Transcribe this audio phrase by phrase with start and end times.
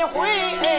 [0.00, 0.69] 一回，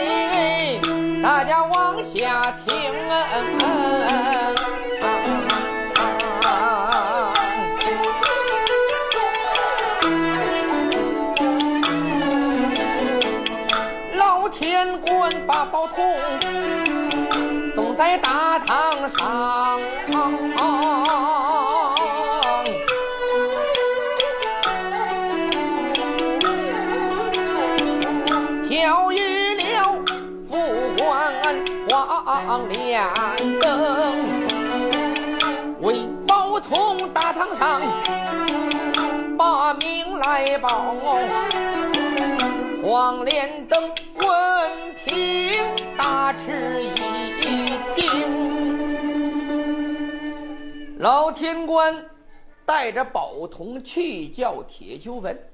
[40.42, 40.68] 名来报。
[42.82, 43.80] 黄连灯
[44.16, 45.52] 闻听
[45.96, 48.08] 大吃一惊，
[50.98, 51.94] 老天官
[52.66, 55.48] 带着宝童去叫铁秋坟，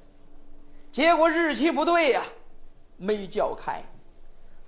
[0.90, 2.22] 结果日期不对呀。
[2.96, 3.84] 没叫开，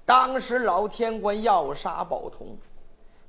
[0.05, 2.57] 当时老天官要杀宝童，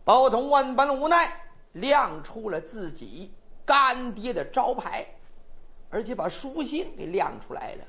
[0.03, 1.41] 宝童万般无奈，
[1.71, 3.33] 亮出了自己
[3.65, 5.07] 干爹的招牌，
[5.91, 7.83] 而且把书信给亮出来了。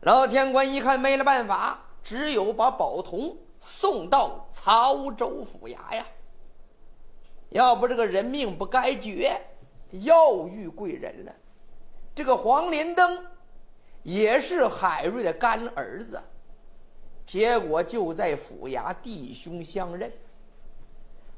[0.00, 6.06] 老天官一看没了办法，只有把宝通送到曹州府衙呀。
[7.50, 9.38] 要不这个人命不该绝，
[9.90, 11.34] 要遇贵人了。
[12.14, 13.26] 这个黄连登。
[14.02, 16.18] 也是海瑞的干儿子，
[17.26, 20.10] 结果就在府衙弟兄相认。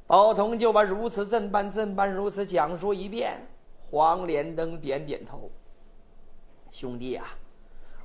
[0.06, 3.48] 宝通就把如此这般、这般如此讲述一遍。
[3.90, 5.50] 黄连登点点头
[6.72, 7.26] ：“兄弟啊，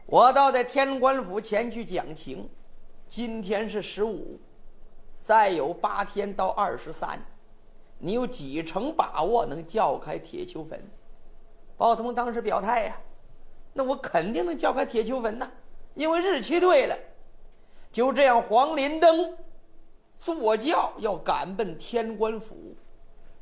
[0.05, 2.47] 我倒在天官府前去讲情。
[3.07, 4.37] 今天是十五，
[5.15, 7.17] 再有八天到二十三，
[7.97, 10.77] 你有几成把握能叫开铁球坟？”
[11.77, 12.97] 宝通当时表态呀。
[13.71, 15.49] 那我肯定能叫开铁球坟呐，
[15.95, 16.97] 因为日期对了。
[17.89, 19.33] 就这样，黄林登
[20.19, 22.75] 坐轿要赶奔天官府，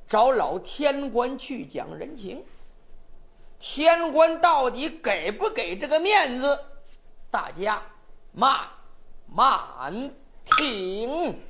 [0.06, 2.46] 找老天官去讲人情。
[3.68, 6.66] 天官到底给不给这个面子？
[7.32, 7.82] 大家
[8.32, 8.56] 慢
[9.26, 10.14] 慢
[10.56, 11.42] 听。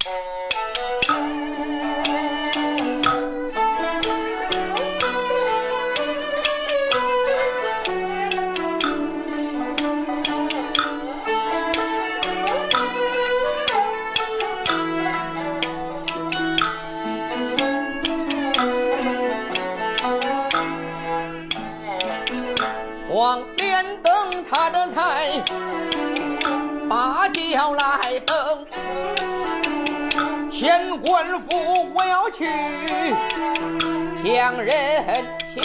[30.97, 32.45] 官府我要去
[34.23, 35.61] 讲人情。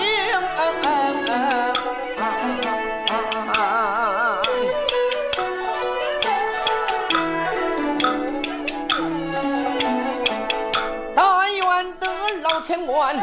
[11.15, 12.06] 但愿得
[12.43, 13.17] 老天官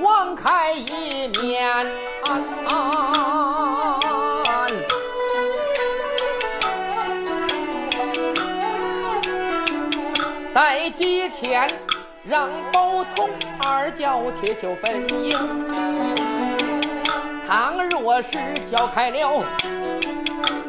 [0.00, 2.11] 网开一面。
[10.72, 11.68] 待几天，
[12.24, 13.28] 让宝通
[13.62, 15.30] 二叫铁球分营。
[17.46, 18.38] 倘若是
[18.70, 19.44] 叫开了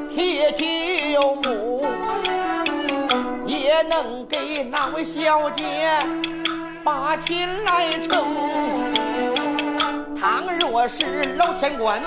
[0.10, 1.86] 铁球墓，
[3.46, 5.98] 也能给那位小姐
[6.84, 8.26] 把亲来成。
[10.20, 12.02] 倘若是老天官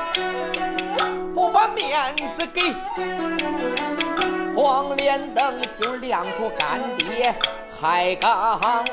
[1.34, 2.74] 不把面子给
[4.54, 7.34] 黄连灯，就亮出干爹
[7.80, 8.86] 海刚峰。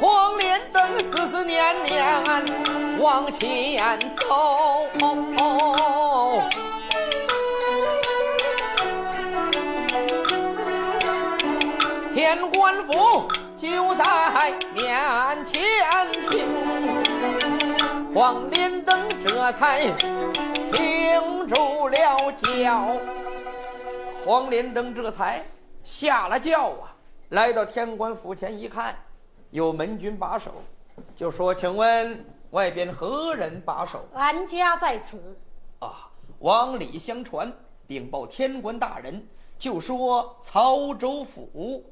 [0.00, 2.04] 黄连登思思念念
[2.98, 4.86] 往前走。
[12.14, 13.28] 天官府
[13.58, 14.04] 就在
[14.80, 15.62] 眼前，
[18.16, 19.90] 黄连灯这才
[20.72, 22.98] 停住了脚。
[24.24, 25.44] 黄连灯这才
[25.82, 26.96] 下了轿啊，
[27.28, 28.96] 来到天官府前一看，
[29.50, 30.50] 有门军把守，
[31.14, 35.38] 就说：“请问外边何人把守？”俺家在此。
[35.80, 36.08] 啊，
[36.38, 37.52] 往里相传，
[37.86, 39.28] 禀报天官大人，
[39.58, 41.84] 就说曹州府。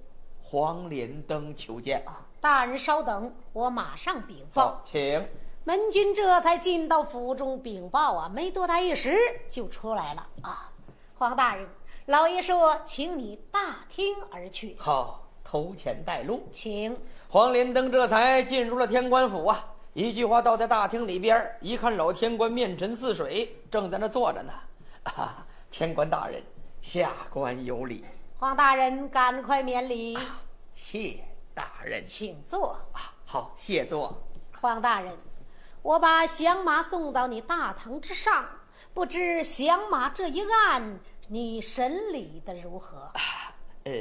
[0.42, 2.24] 黄连灯求见啊！
[2.40, 4.80] 大人稍等，我马上禀报。
[4.84, 5.26] 请
[5.64, 9.18] 门军这才进到府中禀报啊，没多大一时
[9.48, 10.70] 就出来了啊。
[11.16, 11.66] 黄大人，
[12.06, 14.76] 老爷说，请你大厅而去。
[14.78, 16.46] 好，头前带路。
[16.52, 16.94] 请
[17.30, 19.72] 黄连登这才进入了天官府啊！
[19.94, 24.52] 一句话倒在大厅里边儿，一看老天官面沉似水，正在那坐着呢。
[25.04, 26.42] 啊，天官大人，
[26.82, 28.04] 下官有礼，
[28.38, 30.18] 黄大人，赶快免礼，
[30.74, 31.24] 谢
[31.54, 32.04] 大人。
[32.04, 32.76] 请坐。
[32.92, 34.14] 啊，好，谢坐。
[34.60, 35.16] 黄大人，
[35.84, 38.48] 我把降马送到你大堂之上，
[38.94, 40.98] 不知降马这一案
[41.28, 43.12] 你审理的如何？
[43.84, 43.92] 呃，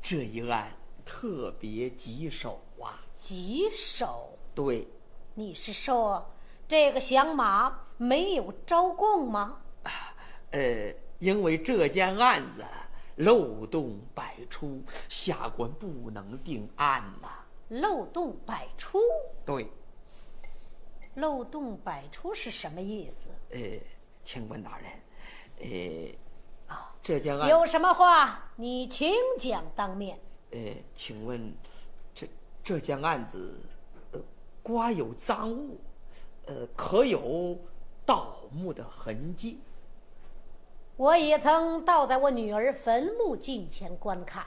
[0.00, 0.72] 这一案
[1.04, 2.98] 特别棘手啊。
[3.12, 4.38] 棘手？
[4.54, 4.88] 对，
[5.34, 6.34] 你是说
[6.66, 9.58] 这个降马没有招供吗？
[10.52, 12.64] 呃，因为这件案子
[13.16, 17.28] 漏洞百出，下官不能定案呐。
[17.68, 18.98] 漏洞百出？
[19.44, 19.70] 对，
[21.16, 23.28] 漏洞百出是什么意思？
[23.50, 23.60] 呃，
[24.22, 26.16] 请问大人，
[26.68, 30.18] 呃，啊，这件案，有什么话你请讲当面。
[30.50, 30.58] 呃，
[30.94, 31.52] 请问，
[32.14, 32.28] 这
[32.62, 33.58] 这件案子，
[34.12, 34.20] 呃，
[34.62, 35.80] 刮有赃物，
[36.46, 37.58] 呃，可有
[38.04, 39.58] 盗墓的痕迹？
[40.96, 44.46] 我也曾倒在我女儿坟墓近前观看，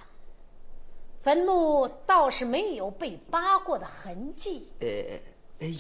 [1.20, 4.72] 坟墓倒是没有被扒过的痕迹。
[4.80, 5.20] 呃，呃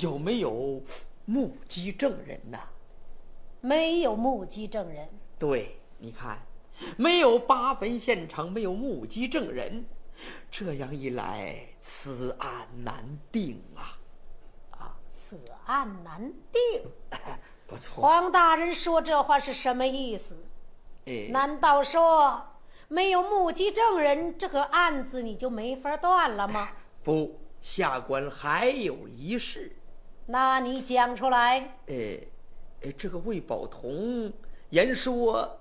[0.02, 0.82] 有没有
[1.26, 2.60] 目击证人呐？
[3.62, 6.40] 没有目击证人，对，你看，
[6.98, 9.86] 没有扒坟现场，没有目击证人，
[10.50, 14.00] 这样一来，此案难定啊！
[15.10, 16.84] 此案难定。
[17.68, 20.36] 不错，黄大人说这话是什么意思？
[21.06, 22.42] 哎，难道说
[22.88, 26.70] 没有目击证人，这个案子你就没法断了吗？
[27.04, 29.76] 不，下官还有一事。
[30.26, 31.80] 那你讲出来。
[31.88, 31.96] 呃，
[32.82, 34.32] 呃，这个魏宝同
[34.70, 35.60] 言说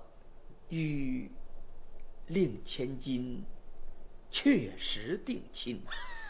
[0.69, 1.31] 与
[2.27, 3.43] 令千金
[4.29, 5.81] 确实定亲。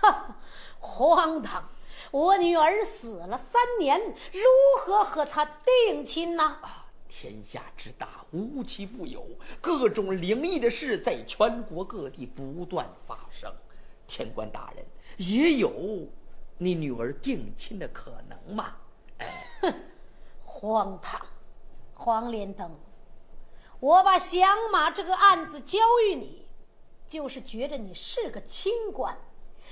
[0.79, 1.69] 荒唐！
[2.11, 4.41] 我女儿死了三年，如
[4.79, 6.43] 何和他定亲呢？
[6.43, 9.27] 啊，天下之大，无奇不有，
[9.59, 13.53] 各种灵异的事在全国各地不断发生。
[14.07, 14.85] 天官大人，
[15.19, 16.07] 也有
[16.57, 18.77] 你女儿定亲的可能吗？
[20.43, 21.21] 荒唐！
[21.93, 22.71] 黄连灯，
[23.81, 26.47] 我把响马这个案子交予你，
[27.05, 29.17] 就是觉着你是个清官，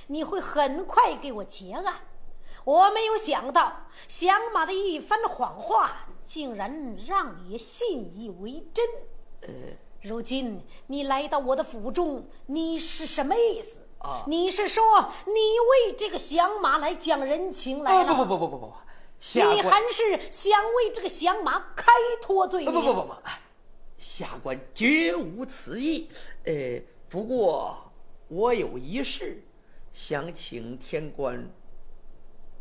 [0.07, 2.01] 你会很快给我结案。
[2.65, 8.85] 我没有想到响马的一番谎话，竟然让你信以为真。
[9.43, 9.49] 呃，
[10.01, 13.86] 如今你来到我的府中，你是什么意思？
[14.07, 18.15] 啊你是说你为这个降马来讲人情来了？
[18.15, 18.73] 不不不不不不不，
[19.33, 22.73] 你还是想为这个降马开脱罪名？
[22.73, 23.15] 不不不不不，
[23.97, 26.09] 下官绝无此意。
[26.45, 27.91] 呃，不过
[28.29, 29.43] 我有一事，
[29.91, 31.45] 想请天官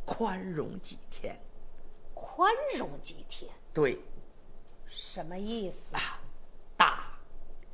[0.05, 1.39] 宽容几天。
[2.13, 3.49] 宽容几天？
[3.73, 4.03] 对
[4.89, 5.95] 什么意思？
[5.95, 6.19] 啊，
[6.77, 7.07] 大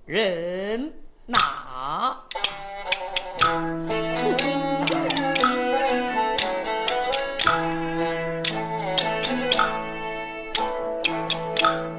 [0.05, 0.93] 人
[1.27, 2.25] 呐，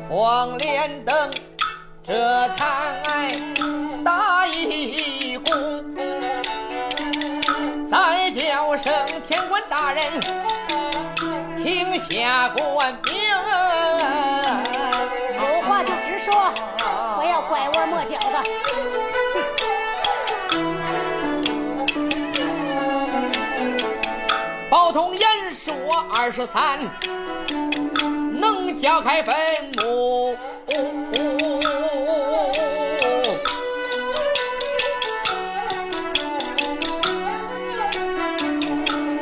[0.10, 1.32] 黄连登
[2.06, 3.32] 这才
[4.06, 5.84] 打一躬，
[7.92, 8.94] 再叫声
[9.28, 10.04] 天官大人，
[11.62, 13.14] 听下官命。
[15.36, 16.34] 有话就直说，
[17.18, 18.73] 不要拐弯抹角的。
[24.94, 25.22] 宝通言
[25.52, 26.78] 说二十三，
[28.40, 29.36] 能浇开坟
[29.82, 30.38] 墓。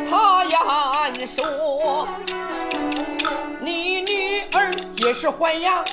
[0.09, 2.05] 他言说，
[3.61, 5.85] 你女儿皆是还阳，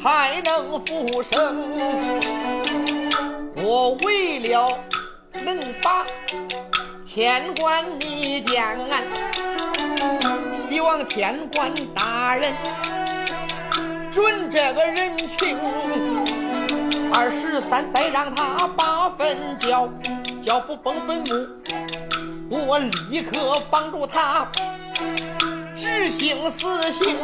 [0.00, 1.58] 还能复生。
[3.56, 4.68] 我为了
[5.42, 6.06] 能把
[7.14, 9.04] 天官你讲案，
[10.52, 12.52] 希望天官大人
[14.10, 15.56] 准这个人情。
[17.12, 19.88] 二十三再让他把坟交，
[20.42, 21.18] 交不崩坟
[22.48, 24.48] 墓，我立刻帮助他
[25.76, 27.14] 执行死刑。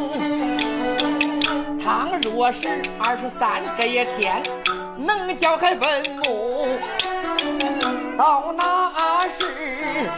[1.84, 4.40] 倘若是二十三这一天
[4.96, 6.49] 能交开坟墓，
[8.16, 10.10] 到那时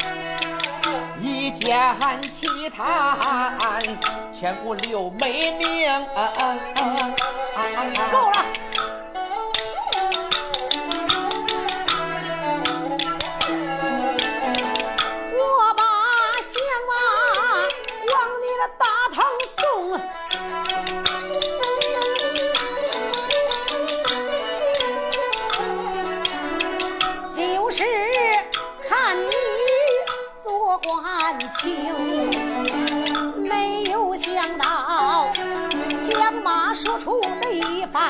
[1.18, 1.96] 一见
[2.40, 3.80] 其谈，
[4.32, 5.90] 千古留美名。
[8.10, 8.61] 够了。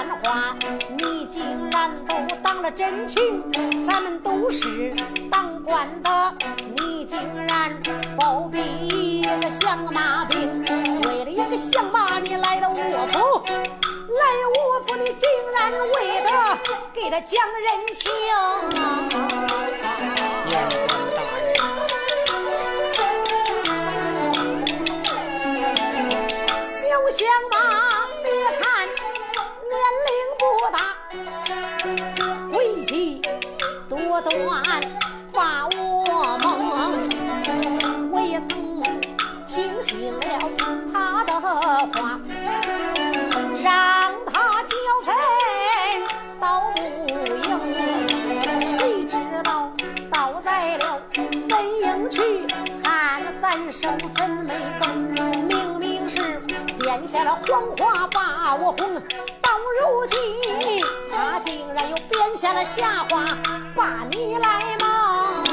[0.03, 0.57] 一番话，
[0.99, 1.41] 你竟
[1.71, 3.41] 然都当了真情。
[3.89, 4.93] 咱们都是
[5.31, 6.35] 当官的，
[6.77, 7.73] 你竟然
[8.17, 10.65] 包庇一个响马兵，
[11.07, 12.75] 为了一个响马，你来到我
[13.13, 13.45] 府。
[13.49, 14.25] 来
[14.57, 16.29] 我府，你竟然为的
[16.93, 18.13] 给他讲人情。
[20.51, 20.53] 言
[20.89, 21.17] 官大
[26.51, 26.73] 人，小
[27.09, 27.21] 相
[57.12, 58.95] 下了谎话把我哄。
[58.95, 59.50] 到
[59.83, 60.19] 如今
[61.11, 63.37] 他竟然又编下了瞎话
[63.76, 65.45] 把你来骂。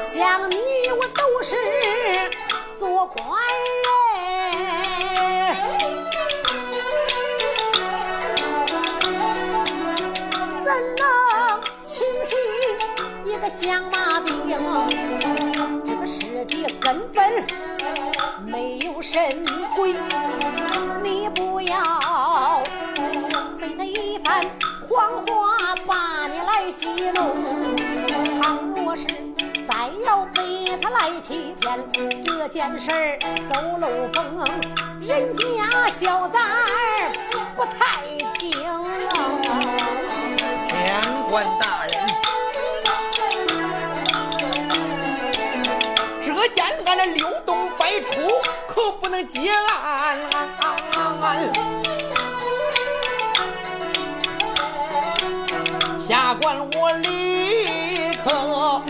[0.00, 0.56] 像你
[0.92, 1.56] 我都是
[2.78, 3.18] 做官
[3.82, 5.56] 人，
[10.64, 11.02] 怎能
[11.84, 12.38] 轻信
[13.24, 13.90] 一个相
[16.92, 17.46] 根本
[18.44, 19.42] 没有神
[19.74, 19.94] 鬼，
[21.02, 22.62] 你不要
[23.58, 24.44] 被他一番
[24.86, 27.34] 谎话把你来戏弄。
[28.42, 29.06] 倘若是
[29.66, 31.82] 再要被他来欺骗，
[32.22, 33.18] 这件事儿
[33.50, 34.44] 走漏风，
[35.00, 37.10] 人家小崽儿
[37.56, 38.04] 不太
[38.38, 38.50] 精。
[40.68, 42.01] 天官大人，
[46.92, 48.20] 俺的溜洞百出，
[48.68, 50.18] 可不能结案。
[55.98, 58.82] 下官我立刻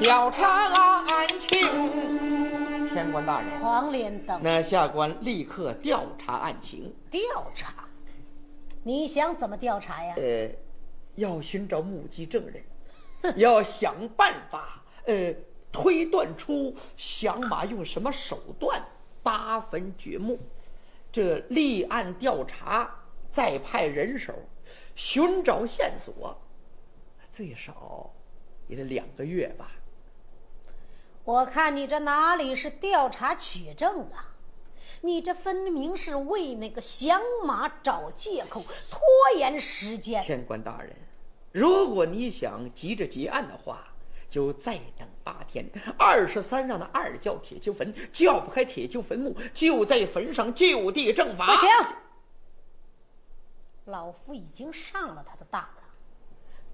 [0.00, 2.88] 调查案情。
[2.88, 6.94] 天官大人，黄连等那下官立刻调查案情。
[7.10, 7.20] 调
[7.56, 7.72] 查，
[8.84, 10.14] 你想怎么调查呀？
[10.16, 10.48] 呃，
[11.16, 12.62] 要寻找目击证人，
[13.34, 15.34] 要想办法，呃，
[15.72, 18.84] 推断出响马用什么手段
[19.22, 20.38] 八分掘墓。
[21.10, 24.34] 这立案调查，再派人手
[24.94, 26.36] 寻找线索，
[27.30, 28.12] 最少
[28.68, 29.72] 也得两个月吧。
[31.24, 34.34] 我看你这哪里是调查取证啊？
[35.02, 39.00] 你这分明是为那个响马找借口，拖
[39.36, 40.22] 延时间。
[40.22, 40.94] 天官大人，
[41.52, 43.94] 如果你想急着结案的话，
[44.30, 45.64] 就再等八天。
[45.98, 51.46] 二十三让那二叫铁锹坟，叫不开铁锹坟墓，就在坟上就地正法。
[51.46, 51.68] 不行，
[53.86, 55.82] 老夫已经上了他的当了，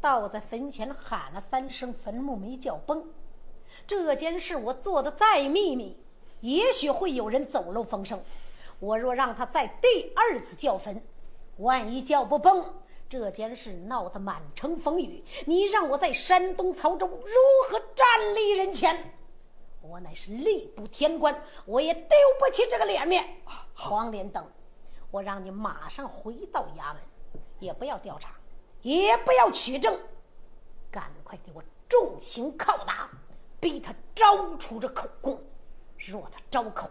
[0.00, 3.06] 倒在坟前喊了三声，坟墓没叫崩。
[3.86, 5.96] 这件事我做的再秘密，
[6.40, 8.22] 也许会有人走漏风声。
[8.80, 11.02] 我若让他再第二次叫坟，
[11.56, 12.74] 万一叫不崩，
[13.08, 17.34] 这件事闹得满城风雨，你让我在山东曹州如
[17.66, 19.14] 何站立人前？
[19.80, 23.26] 我乃是吏部天官，我也丢不起这个脸面。
[23.72, 24.46] 黄连等，
[25.10, 27.02] 我让你马上回到衙门，
[27.58, 28.34] 也不要调查，
[28.82, 29.98] 也不要取证，
[30.90, 33.08] 赶快给我重刑拷打，
[33.58, 35.42] 逼他招出这口供。
[35.96, 36.90] 若他招口，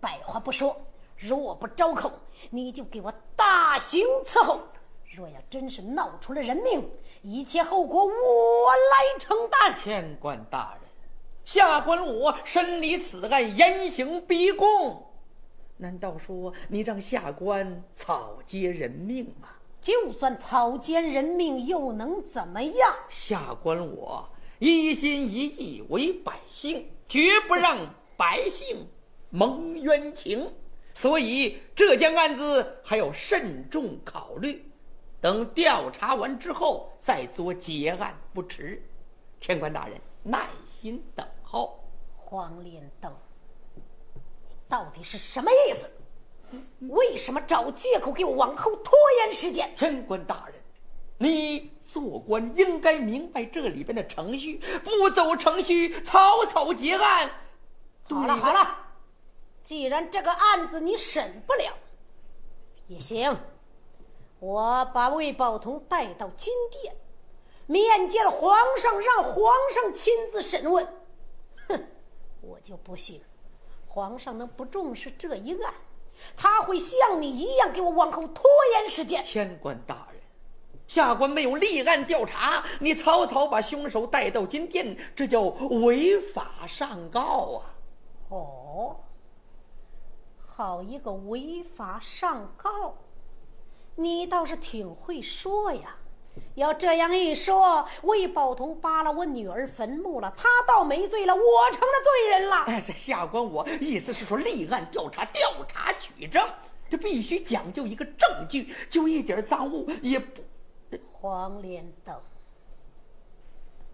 [0.00, 0.76] 百话不说；
[1.16, 2.12] 若不招口，
[2.50, 4.60] 你就给我大刑伺候。
[5.12, 6.88] 若要真是闹出了人命，
[7.22, 9.74] 一切后果我来承担。
[9.74, 10.88] 天官大人，
[11.44, 15.10] 下官我审理此案，严刑逼供。
[15.78, 19.48] 难道说你让下官草菅人命吗？
[19.80, 22.94] 就算草菅人命，又能怎么样？
[23.08, 24.28] 下官我
[24.60, 27.76] 一心一意为百姓，绝不让
[28.16, 28.86] 百姓
[29.30, 30.52] 蒙冤情，
[30.94, 34.69] 所以这件案子还要慎重考虑，
[35.20, 38.82] 等调查完之后再做结案不迟。
[39.38, 41.78] 天官大人，耐心等候。
[42.14, 43.12] 黄连登，
[44.48, 45.90] 你到底是什么意思？
[46.88, 49.74] 为什么找借口给我往后拖延时间？
[49.74, 50.54] 天官大人，
[51.18, 57.30] 你做官应该明白这里边的程序，不走程序，草草结案。
[58.08, 58.78] 好了好了，
[59.64, 61.72] 既然这个案子你审不了，
[62.86, 63.36] 也行，
[64.40, 66.96] 我把魏宝同带到金殿，
[67.66, 70.86] 面见皇上，让皇上亲自审问。
[71.68, 71.86] 哼，
[72.40, 73.22] 我就不信
[73.86, 75.74] 皇上能不重视这一案。
[76.36, 79.22] 他会像你一样给我往后拖延时间。
[79.24, 80.20] 天官大人，
[80.86, 87.60] 下官没有立案调查，你草草把凶手带到金殿，这叫违法上告啊！
[88.28, 89.00] 哦，
[90.38, 92.94] 好一个违法上告，
[93.96, 95.96] 你倒是挺会说呀。
[96.54, 102.56] 要这样一说，魏宝通扒了我女儿坟墓了，他倒没罪了，我成了罪人了。
[102.66, 106.42] 哎，下官我意思是说，立案调查，调查取证，
[106.88, 110.42] 这必须讲究一个证据，就一点赃物也不。
[111.12, 112.18] 黄连等，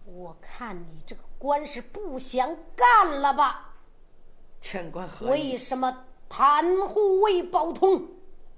[0.05, 3.73] 我看你这个官是不想干了吧？
[4.61, 5.51] 天官何意？
[5.51, 8.07] 为什么袒护魏宝通？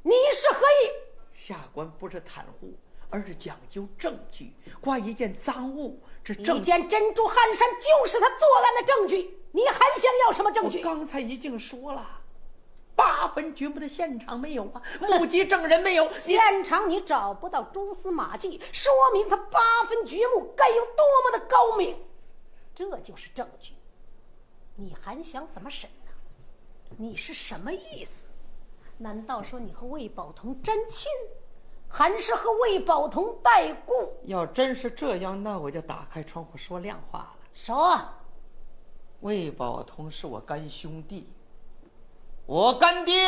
[0.03, 0.91] 你是何意？
[1.39, 2.77] 下官不是袒护。
[3.11, 9.35] 而是讲究证据，挂一件赃物，这一件珍珠汗衫就是他作案的证据。
[9.51, 10.79] 你还想要什么证据？
[10.83, 12.21] 刚才已经说了，
[12.95, 21.99] 八分掘墓的现场没有啊，目击证人没有， 现场你找不到蛛丝马迹，说明他八分掘墓该有多么的高明，
[22.75, 23.73] 这就是证据。
[24.75, 26.11] 你还想怎么审呢？
[26.95, 28.27] 你是什么意思？
[29.01, 31.09] 难道说你和魏宝同沾亲？
[31.87, 34.13] 还是和魏宝同代故。
[34.25, 37.35] 要真是这样，那我就打开窗户说亮话了。
[37.53, 37.99] 说，
[39.21, 41.33] 魏宝同是我干兄弟，
[42.45, 43.27] 我干爹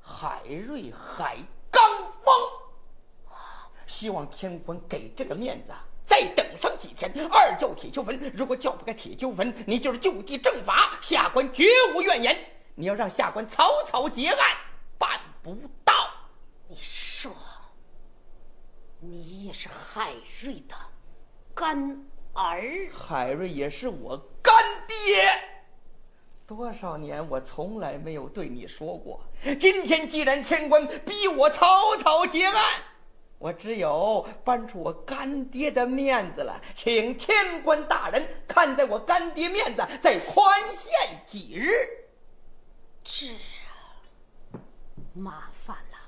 [0.00, 1.36] 海瑞海
[1.70, 1.80] 刚
[2.24, 2.34] 峰。
[3.86, 5.72] 希望天官给这个面子，
[6.06, 7.12] 再等上几天。
[7.30, 12.36] 二叫铁锹坟，如果叫不开铁锹坟，你就是就地正法，下官绝无怨言。
[12.74, 14.38] 你要让下官草草结案，
[14.98, 15.94] 办不到。
[16.66, 17.32] 你是说？
[19.00, 20.74] 你也是海瑞的
[21.54, 24.52] 干儿，海瑞也是我干
[24.88, 25.24] 爹。
[26.46, 29.24] 多少年我从来没有对你说过，
[29.60, 32.56] 今天既然天官逼我草草结案，
[33.38, 41.70] 我只有搬出我干爹的面子了，请天官大人看在我干爹面子，再宽限几日。
[43.04, 43.57] 是啊，
[45.18, 45.98] 麻烦了。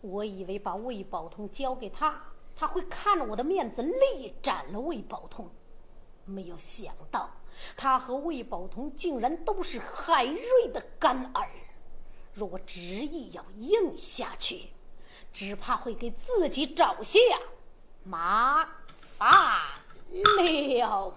[0.00, 2.20] 我以为把魏宝通交给他，
[2.56, 5.48] 他会看了我的面子力斩了魏宝通，
[6.24, 7.30] 没有想到
[7.76, 11.48] 他和魏宝通竟然都是海瑞的干儿。
[12.34, 14.70] 若我执意要硬下去，
[15.32, 17.20] 只怕会给自己找下
[18.02, 19.30] 麻烦
[20.10, 21.14] 了。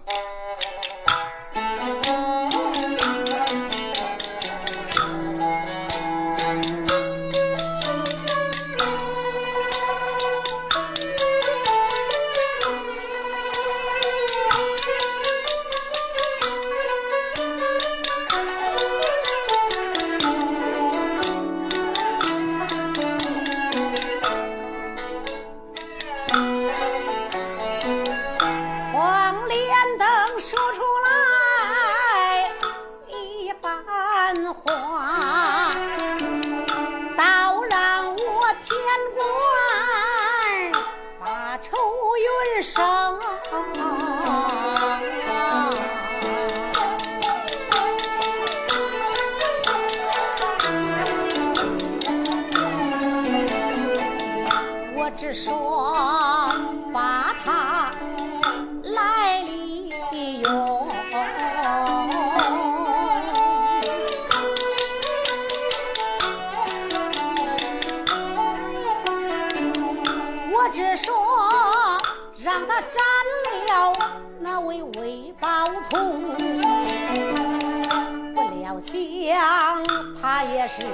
[80.78, 80.86] 是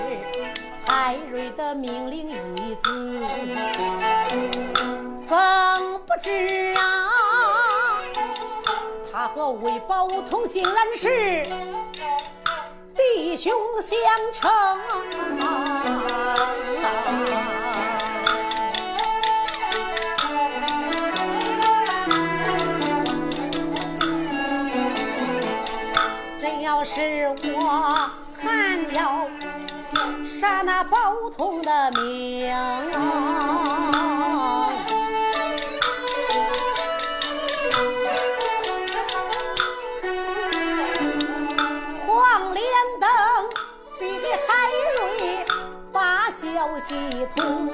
[0.87, 2.89] 海瑞的命令一子，
[5.29, 7.99] 更不知啊，
[9.11, 11.43] 他和魏宝通竟然是
[12.95, 13.99] 弟兄相
[14.33, 14.53] 称。
[26.39, 27.92] 真要是我
[30.43, 30.99] 杀那宝
[31.37, 32.53] 通的命，
[42.05, 42.65] 黄连
[42.99, 43.09] 灯
[44.01, 45.47] 递给海瑞
[45.93, 46.97] 把消息
[47.37, 47.71] 通。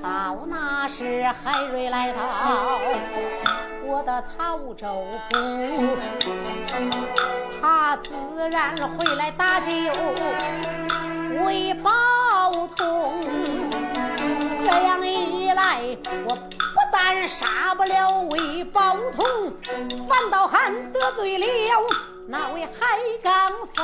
[0.00, 2.80] 到那时，海瑞来到
[3.84, 5.36] 我的曹州府，
[7.66, 8.12] 他自
[8.50, 9.70] 然会来搭救
[11.46, 11.90] 魏宝
[12.76, 13.18] 通。
[14.60, 15.80] 这样一来，
[16.28, 19.50] 我不但杀不了魏宝通，
[20.06, 21.46] 反倒还得罪了
[22.26, 23.82] 那位海刚峰。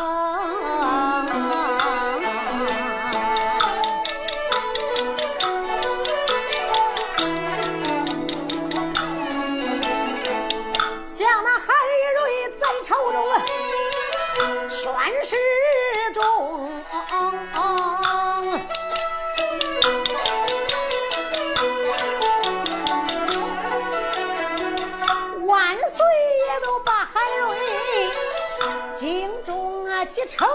[15.11, 15.35] 权势
[16.15, 16.23] 重，
[25.47, 26.07] 万岁
[26.47, 27.49] 爷都把海瑞
[28.95, 30.49] 敬重啊继承。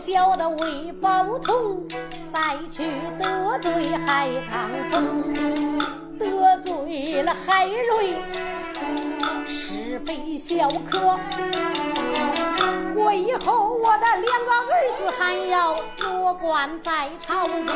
[0.00, 1.86] 小的魏宝通，
[2.32, 2.82] 再去
[3.18, 3.70] 得罪
[4.06, 5.30] 海棠峰，
[6.18, 8.14] 得罪了海瑞，
[9.46, 11.20] 是非小可。
[12.94, 17.66] 过以后，我的两个儿子还要做官在朝中。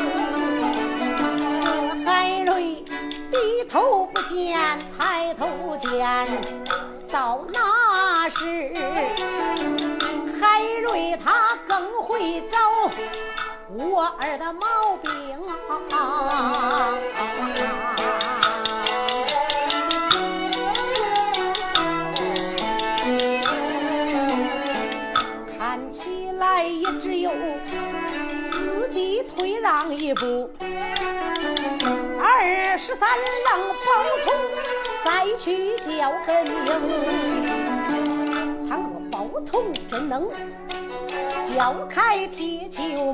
[2.03, 2.83] 海瑞
[3.29, 4.57] 低头不见
[4.97, 6.27] 抬头见，
[7.11, 8.73] 到那时，
[10.41, 11.31] 海瑞他
[11.75, 12.57] 更会找
[13.67, 15.11] 我儿的毛病
[15.91, 16.95] 啊！
[25.57, 27.29] 看起来也只有
[28.53, 30.49] 自己退让一步。
[32.17, 33.09] 二十三
[33.49, 33.91] 让宝
[34.23, 34.33] 通
[35.03, 36.55] 再去叫分营。
[38.65, 40.31] 倘若宝通真能
[41.43, 42.83] 叫开铁球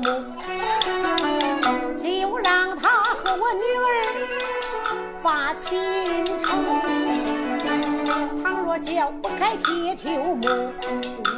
[1.96, 3.88] 就让他和我女儿
[5.22, 6.64] 把亲成。
[8.42, 10.72] 倘若叫不开铁球木，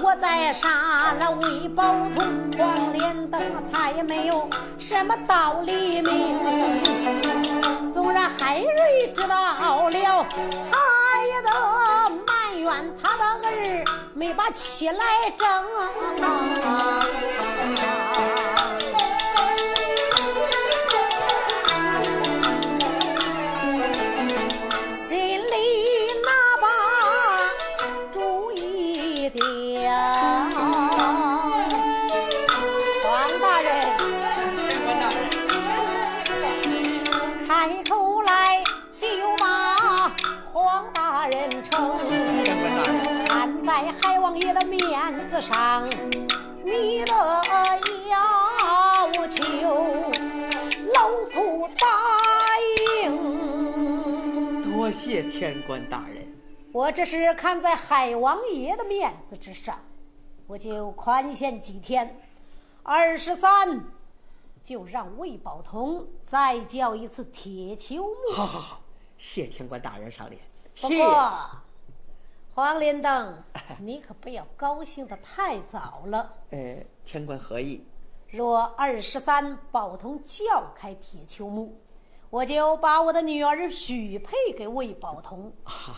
[0.02, 2.24] 我再杀了魏宝通、
[2.58, 3.40] 黄连灯，
[3.72, 6.12] 他也没有什么道理命。
[7.92, 9.36] 纵然海瑞知道
[9.88, 9.90] 了，
[10.70, 10.78] 他
[11.26, 11.50] 也得
[12.64, 15.46] 怨他的儿没把气来争。
[44.76, 45.88] 面子上，
[46.64, 47.12] 你的
[48.10, 49.44] 要求，
[50.92, 51.86] 老夫答
[53.04, 54.62] 应。
[54.62, 56.26] 多谢天官大人。
[56.72, 59.78] 我这是看在海王爷的面子之上，
[60.48, 62.20] 我就宽限几天，
[62.82, 63.84] 二十三，
[64.62, 68.34] 就让魏宝同再叫一次铁球木。
[68.34, 68.80] 好好好，
[69.18, 70.42] 谢天官大人赏脸。
[70.80, 70.98] 不谢。
[70.98, 71.48] 过，
[72.56, 73.42] 黄连灯，
[73.80, 76.34] 你可不要高兴的太早了。
[76.50, 77.84] 呃，天官何意？
[78.28, 81.82] 若二十三宝童叫开铁球木，
[82.30, 85.52] 我就把我的女儿许配给魏宝通。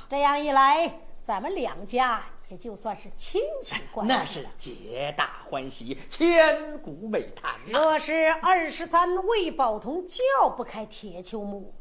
[0.08, 4.48] 这样一来，咱们两家也就算是亲戚关系那是。
[4.56, 11.74] 皆大欢喜，千古美谈呐、若是二十三魏宝童叫不开铁球木，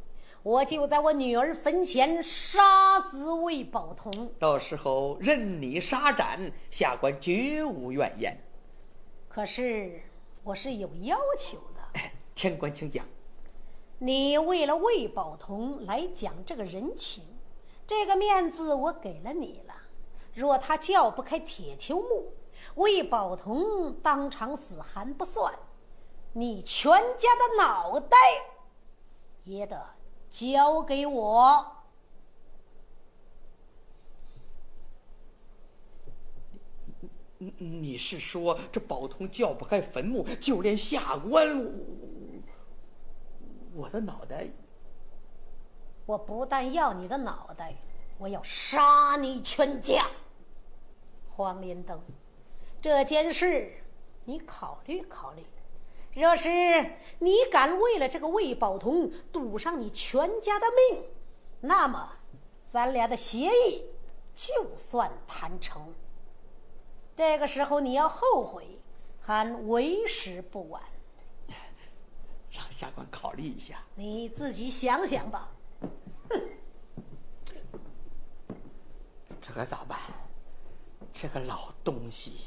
[0.45, 4.31] 我就在我女儿坟前杀死魏宝同。
[4.37, 8.37] 到时候任你杀斩，下官绝无怨言。
[9.27, 10.03] 可是
[10.43, 11.81] 我是有要求的。
[11.93, 13.03] 哎 天官请讲。
[13.97, 17.23] 你为了魏宝同来讲这个人情，
[17.87, 19.73] 这个面子我给了你了。
[20.35, 22.33] 若他叫不开铁球木，
[22.75, 25.51] 魏宝同当场死寒不算，
[26.33, 28.15] 你全家的脑袋
[29.43, 29.94] 也得
[30.29, 31.71] 交给我。
[37.37, 41.71] 你你是说这宝通叫不开坟墓，就连下官，我
[43.73, 44.47] 我的脑袋，
[46.05, 47.75] 我不但要你的脑袋，
[48.17, 50.07] 我要杀你全家。
[51.35, 52.01] 黄连灯，
[52.81, 53.83] 这件事
[54.23, 55.43] 你考虑考虑。
[56.15, 56.49] 若是
[57.19, 61.03] 你敢为了这个魏宝同赌上你全家的命，
[61.59, 62.17] 那么
[62.67, 63.83] 咱俩的协议
[64.33, 65.93] 就算谈成。
[67.15, 68.79] 这个时候你要后悔，
[69.21, 70.81] 还为时不晚。
[72.49, 73.83] 让下官考虑一下。
[73.95, 75.51] 你自己想想吧。
[76.29, 76.41] 哼，
[79.41, 79.99] 这可咋办？
[81.13, 82.37] 这个老东西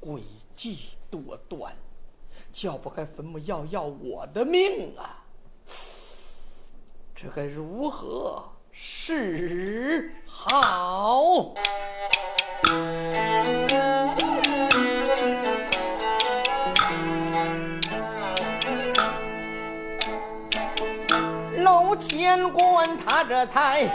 [0.00, 0.22] 诡
[0.54, 1.74] 计多端。
[2.52, 5.24] 叫不开坟墓，要要我的命啊！
[7.14, 11.54] 这该如何是好？
[21.58, 23.86] 老天官他这才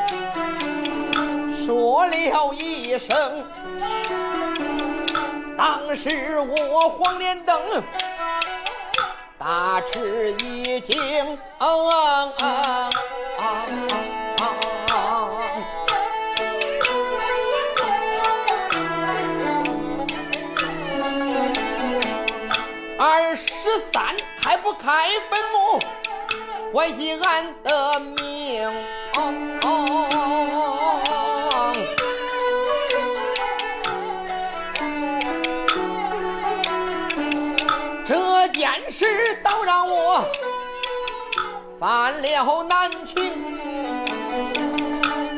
[1.66, 3.44] 说了一声
[5.58, 7.60] ：“当时我黄连登。”
[9.46, 11.38] 大吃一惊，
[22.98, 25.80] 二十三开不开坟墓，
[26.72, 28.68] 关系俺的命。
[38.66, 39.06] 件事
[39.44, 40.26] 倒让我
[41.80, 43.32] 犯了难情，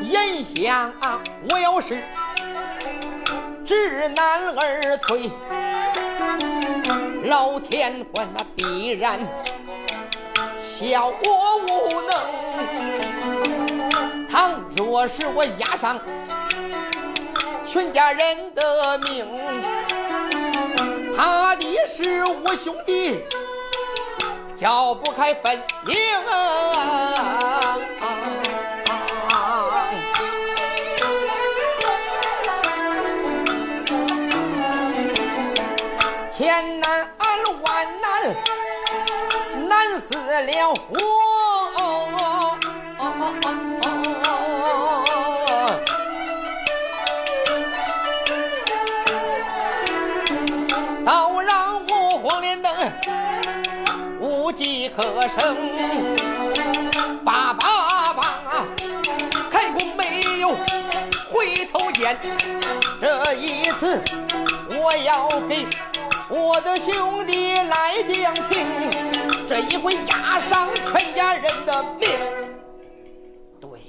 [0.02, 0.90] 眼下
[1.50, 2.02] 我要是
[3.66, 5.30] 知难而退，
[7.24, 9.20] 老天官那必然
[10.58, 12.10] 笑我无能。
[14.30, 16.00] 倘若是我押上
[17.66, 19.77] 全家人的命。
[21.20, 23.24] 他的是我兄弟
[24.54, 25.92] 撬不开坟茔，
[36.30, 37.10] 千难
[37.62, 38.32] 万难
[39.68, 41.27] 难死了我。
[54.98, 55.56] 可生，
[57.24, 58.66] 爸爸爸，
[59.48, 60.48] 开弓没有
[61.30, 62.18] 回头箭。
[63.00, 64.02] 这一次，
[64.68, 65.68] 我要给
[66.28, 68.66] 我的兄弟来讲情，
[69.48, 72.08] 这一回押上全家人的命。
[73.60, 73.80] 对，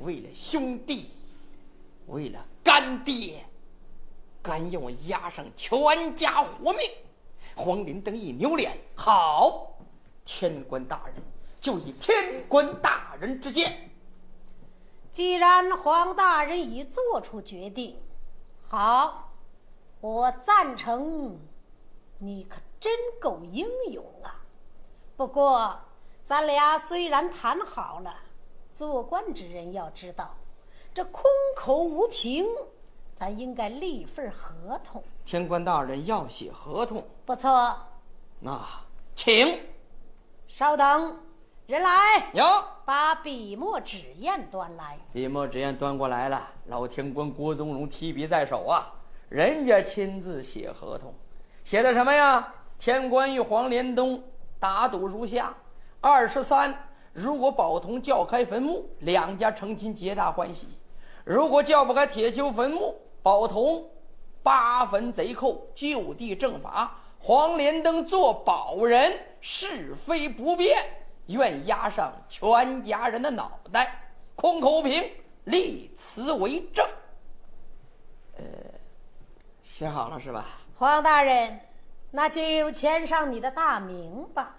[0.00, 1.08] 为了兄弟，
[2.08, 3.42] 为了干爹，
[4.42, 6.82] 敢用押上全家活命。
[7.54, 9.69] 黄林登一扭脸，好，
[10.32, 11.16] 天官大人，
[11.60, 13.90] 就以天官大人之见。
[15.10, 18.00] 既然黄大人已做出决定，
[18.68, 19.32] 好，
[20.00, 21.36] 我赞成。
[22.18, 24.40] 你可真够英勇啊！
[25.16, 25.76] 不过，
[26.22, 28.14] 咱俩虽然谈好了，
[28.72, 30.36] 做官之人要知道，
[30.94, 31.24] 这空
[31.56, 32.46] 口无凭。
[33.12, 35.02] 咱应该立份合同。
[35.26, 37.76] 天官大人要写合同，不错。
[38.38, 38.64] 那
[39.16, 39.60] 请
[40.52, 41.16] 稍等，
[41.68, 42.28] 人来。
[42.32, 42.44] 有，
[42.84, 44.98] 把笔墨纸砚端来。
[45.12, 46.42] 笔墨纸砚端过来了。
[46.66, 48.92] 老天官郭宗荣提笔在手啊，
[49.28, 51.14] 人家亲自写合同，
[51.62, 52.52] 写的什么呀？
[52.80, 54.20] 天官与黄连东
[54.58, 55.54] 打赌如下：
[56.00, 60.66] 二十三，如果宝同叫开坟墓，两家成亲，皆大欢喜；
[61.24, 63.88] 如果叫不开铁锹坟墓，宝同
[64.42, 66.96] 八坟贼寇，就地正法。
[67.20, 70.78] 黄连登做保人，是非不变，
[71.26, 74.12] 愿押上全家人的脑袋。
[74.34, 75.02] 空口凭，
[75.44, 76.86] 立此为证。
[78.38, 78.44] 呃，
[79.62, 80.46] 写好了是吧？
[80.74, 81.60] 黄大人，
[82.10, 84.56] 那就签上你的大名吧。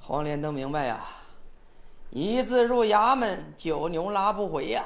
[0.00, 1.06] 黄连登明白呀，
[2.08, 4.84] 一字入衙门，九牛拉不回呀。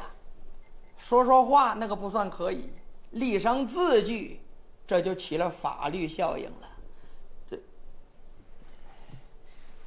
[0.98, 2.70] 说说话那个不算可以，
[3.10, 4.40] 立上字据，
[4.87, 6.68] 这就起了法律效应了。
[7.48, 7.56] 这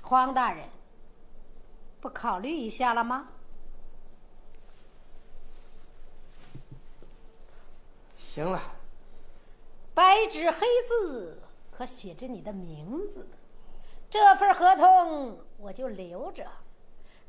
[0.09, 0.63] 黄大人，
[1.99, 3.27] 不考虑一下了吗？
[8.17, 8.61] 行了，
[9.93, 13.27] 白纸黑字可写着你的名字，
[14.09, 16.47] 这份合同我就留着。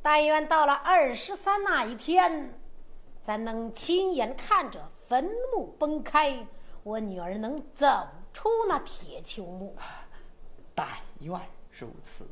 [0.01, 2.57] 但愿到了二十三那一天，
[3.21, 6.47] 咱能亲眼看着坟墓崩开，
[6.85, 9.77] 我女儿能走出那铁球墓。
[10.77, 10.87] 但
[11.19, 11.41] 愿
[11.73, 12.25] 如此。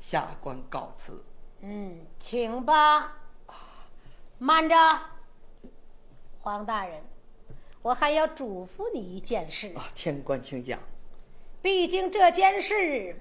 [0.00, 1.24] 下官告辞。
[1.60, 3.16] 嗯，请吧。
[4.38, 4.76] 慢着，
[6.40, 7.02] 黄大人，
[7.80, 9.72] 我还要嘱咐你一件事。
[9.74, 10.78] 啊，天官请讲。
[11.62, 13.20] 毕竟这件事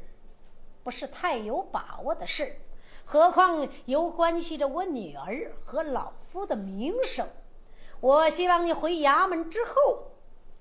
[0.83, 2.59] 不是太有把握的事，
[3.05, 7.27] 何况又关系着我女儿和老夫的名声。
[8.01, 10.11] 我希望你回衙门之后，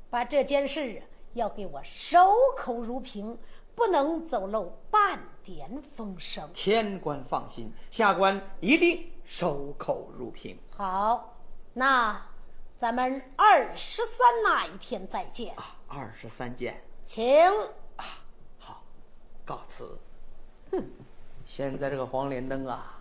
[0.09, 2.19] 把这件事要给我守
[2.57, 3.37] 口如瓶，
[3.75, 6.49] 不能走漏半点风声。
[6.55, 10.59] 天官放心，下官一定守口如瓶。
[10.75, 11.37] 好，
[11.75, 12.21] 那
[12.79, 15.55] 咱们二十三那一天再见。
[15.57, 16.83] 啊，二十三见。
[17.05, 17.29] 请。
[18.59, 18.83] 好，
[19.45, 19.99] 告辞。
[20.73, 20.83] 哼，
[21.45, 22.99] 现在这个黄连灯啊，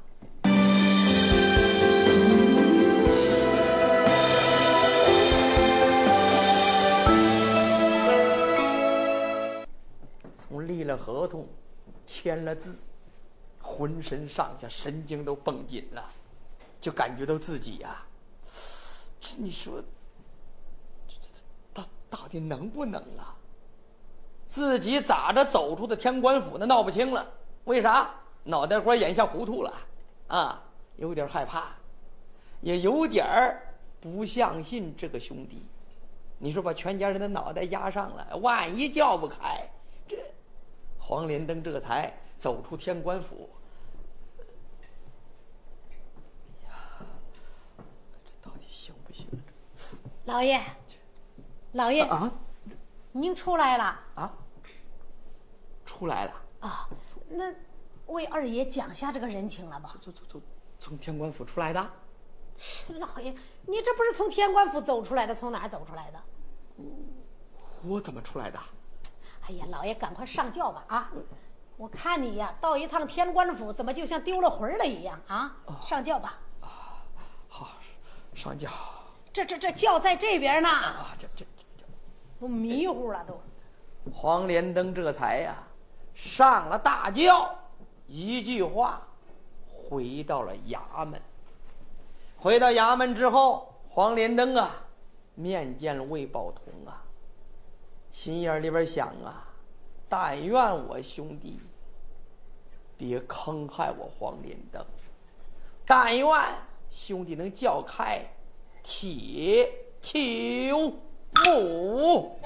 [10.36, 11.47] 从立了合同，
[12.05, 12.79] 签了字，
[13.61, 16.03] 浑身上下神经都绷紧了，
[16.79, 18.05] 就感觉到自己呀、
[19.19, 19.81] 这你说，
[21.07, 23.35] 这这这到到底能不能啊？
[24.45, 27.27] 自己咋着走出的天官府那闹不清了？
[27.63, 28.13] 为啥？
[28.43, 29.73] 脑袋瓜眼下糊涂了
[30.27, 30.61] 啊，
[30.97, 31.75] 有点害怕，
[32.59, 35.65] 也有点儿不相信这个兄弟。
[36.37, 39.65] 你说把全家人的脑袋压上了，万一叫不开，
[40.05, 40.17] 这
[41.05, 43.49] 黄连登这才走出天官府。
[46.61, 47.05] 哎呀，
[48.23, 49.27] 这到底行不行？
[50.23, 50.61] 老爷，
[51.73, 52.31] 老爷，啊
[53.11, 53.83] 您出来了
[54.15, 54.33] 啊！
[55.85, 56.31] 出来了。
[56.61, 56.87] 啊？
[57.27, 57.53] 那
[58.07, 59.97] 为二爷讲下这个人情了吧？
[60.01, 60.41] 从从从
[60.79, 61.91] 从天官府出来的？
[62.97, 63.35] 老爷，
[63.67, 66.23] 你这不是从天官府走出来的，从哪儿走出来的？
[67.83, 68.57] 我怎么出来的？
[69.47, 71.12] 哎呀，老爷，赶快上轿吧啊！
[71.75, 75.55] 我看你呀，到一趟天官府，怎么就像丢了魂儿了一样啊？
[75.82, 76.39] 上轿吧，
[77.49, 77.70] 好，
[78.34, 78.70] 上轿
[79.34, 81.15] 这这这轿在这边呢，啊！
[81.17, 81.43] 这这
[81.78, 81.84] 这
[82.39, 83.41] 都迷糊了都。
[84.13, 85.55] 黄连登这才呀、
[86.13, 87.53] 上了大轿，
[88.07, 89.01] 一句话
[89.67, 91.22] 回到了衙门。
[92.38, 94.70] 回到衙门之后，黄连登啊
[95.36, 96.72] 面见了魏宝同啊，
[98.14, 99.49] 心眼里边想啊，
[100.07, 101.59] 但愿我兄弟
[102.95, 104.86] 别坑害我黄连灯，
[105.84, 106.28] 但愿
[106.91, 108.24] 兄弟能叫开
[108.84, 109.68] 铁
[109.99, 110.93] 球
[111.43, 112.39] 木。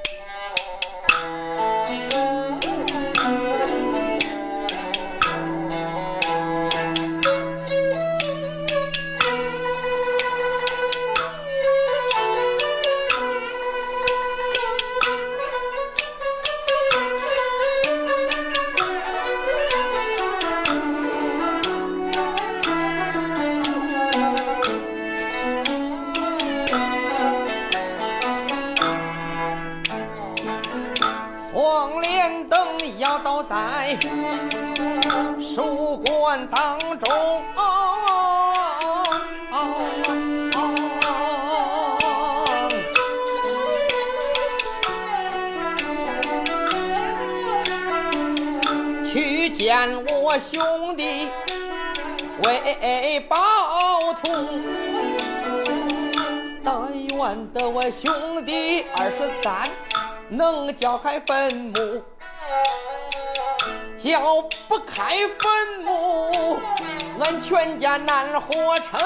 [36.51, 37.43] 当中。
[49.09, 51.27] 去见我兄弟
[52.43, 53.35] 为报
[54.21, 54.47] 同，
[56.63, 59.67] 但愿得我兄弟二十三
[60.29, 62.03] 能叫开坟墓，
[63.97, 66.59] 叫不开坟墓，
[67.19, 68.99] 俺全家难活成。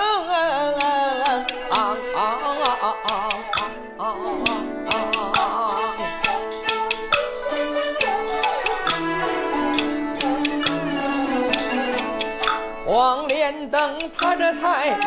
[12.85, 14.99] 黄连灯他这才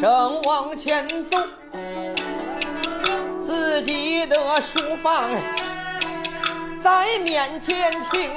[0.00, 1.38] 正往前走。
[3.40, 5.28] 自己的书房
[6.84, 8.30] 在面前听，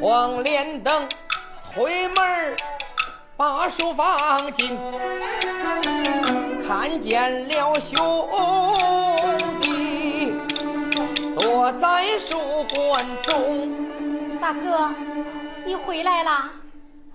[0.00, 1.08] 黄连灯
[1.74, 2.56] 推门儿
[3.36, 4.78] 把书放进，
[6.64, 8.72] 看见了兄
[9.60, 10.32] 弟
[11.36, 12.38] 坐在书
[12.72, 14.38] 馆中。
[14.40, 14.88] 大哥，
[15.66, 16.48] 你回来啦？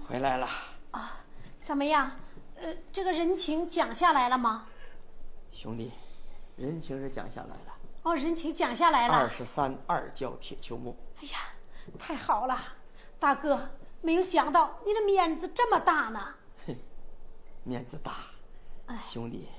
[0.10, 0.50] 回来了，
[0.92, 1.22] 啊，
[1.64, 2.12] 怎么样？
[2.62, 4.66] 呃，这个人情讲下来了吗？
[5.54, 5.94] 兄弟，
[6.58, 7.67] 人情是讲下来了。
[8.08, 9.14] 哦，人情讲下来了。
[9.14, 10.96] 二十三二教铁锹木。
[11.18, 11.40] 哎呀，
[12.00, 12.58] 太好了，
[13.20, 16.36] 大哥，没有想到你的面子这么大呢。
[16.66, 16.76] 哼，
[17.66, 18.14] 面子大。
[18.86, 19.50] 哎，兄弟，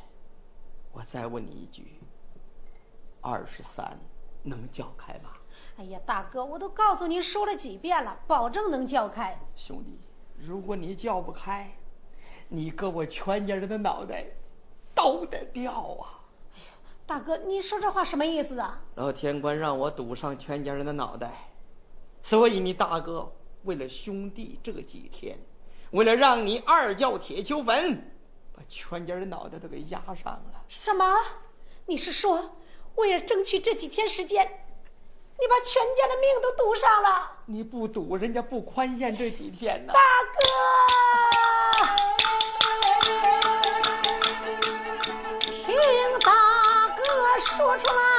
[0.92, 2.00] 我再问你一句，
[3.20, 3.98] 二十三
[4.42, 5.38] 能叫开吧？
[5.76, 9.38] 哎呀，大哥，我都告诉你说了几遍了，保证能叫开。
[9.56, 10.00] 兄弟，
[10.38, 11.70] 如果你叫不开，
[12.48, 14.24] 你搁我全家人的脑袋
[14.94, 15.70] 都得掉
[16.00, 16.17] 啊！
[17.08, 18.82] 大哥，你说这话什么意思啊？
[18.96, 21.52] 老天官让我赌上全家人的脑袋，
[22.20, 23.32] 所以你大哥
[23.64, 25.38] 为了兄弟这几天，
[25.92, 28.14] 为了让你二叫铁球坟，
[28.52, 30.62] 把全家人脑袋都给压上了。
[30.68, 31.06] 什么？
[31.86, 32.58] 你是说
[32.96, 34.44] 为了争取这几天时间？
[35.40, 39.94] 你把全家的命都赌上了，你不赌，人家不宽限这几天呢。
[39.94, 40.00] 大
[40.34, 40.40] 哥，
[47.40, 48.17] 说出来。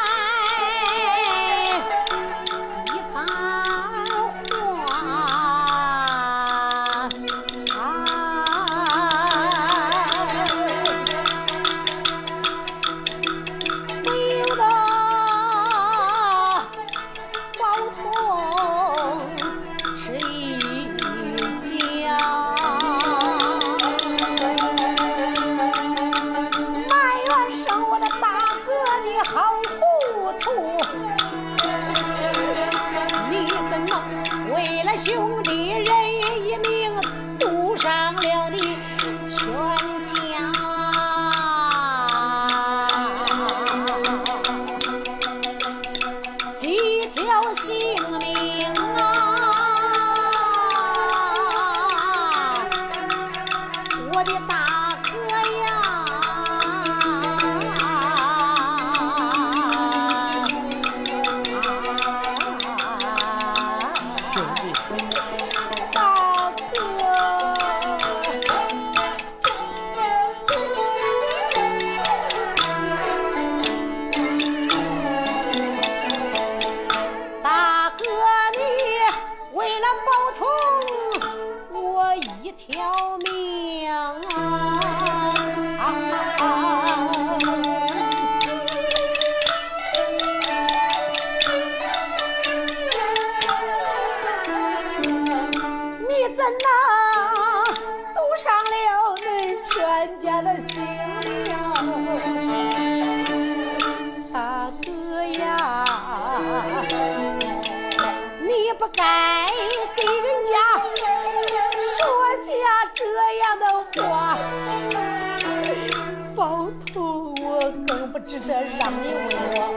[118.29, 119.75] 值得让你为我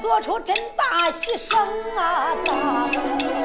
[0.00, 1.56] 做出真大牺牲
[1.96, 3.41] 啊，大哥。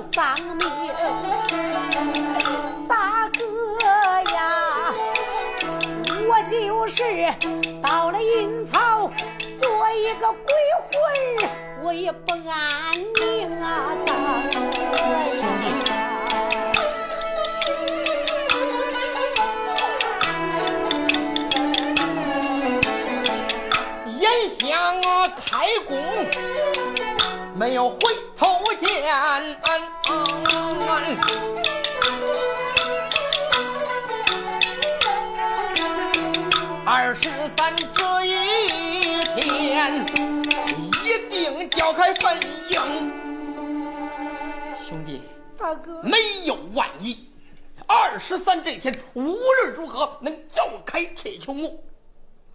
[0.00, 0.68] 丧命，
[2.88, 3.40] 大哥
[4.32, 4.92] 呀，
[6.28, 7.02] 我就是
[7.82, 9.10] 到了阴曹
[9.60, 10.90] 做一个鬼魂，
[11.82, 14.12] 我也不安宁啊，大
[14.52, 14.56] 哥
[15.36, 15.42] 呀！
[24.18, 24.22] 眼
[24.58, 24.64] 想
[25.02, 25.96] 啊开工，
[27.54, 27.96] 没有回
[37.46, 38.32] 十三这一
[39.36, 40.04] 天，
[41.04, 43.08] 一定叫开坟茔。
[44.84, 45.22] 兄弟，
[45.56, 47.30] 大哥，没有万一，
[47.86, 51.84] 二十三这一天，无论如何能叫开铁球木。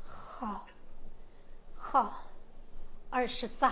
[0.04, 0.68] 好，
[1.74, 2.26] 好，
[3.10, 3.72] 二十三，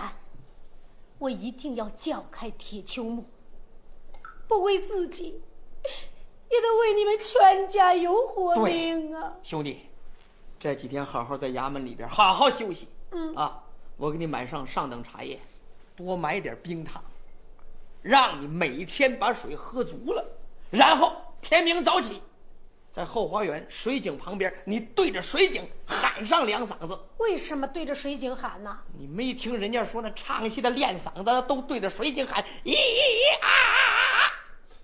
[1.18, 3.26] 我一定要叫开铁球木，
[4.48, 5.42] 不为自己，
[6.50, 9.34] 也得为你们全家有活命啊！
[9.42, 9.89] 兄弟，
[10.60, 12.86] 这几天好好在衙门里边好好休息。
[13.12, 13.62] 嗯啊，
[13.96, 15.40] 我给你买上上等茶叶，
[15.96, 17.02] 多买点冰糖，
[18.02, 20.22] 让你每天把水喝足了，
[20.68, 22.20] 然后天明早起，
[22.92, 27.00] 在后花园水井旁边，你对着水井喊上两嗓子。
[27.16, 28.78] 为什么对着水井喊呢？
[28.98, 34.32] 你没听人家说那唱戏的练嗓子都对着水井喊咦咦咦啊啊啊啊！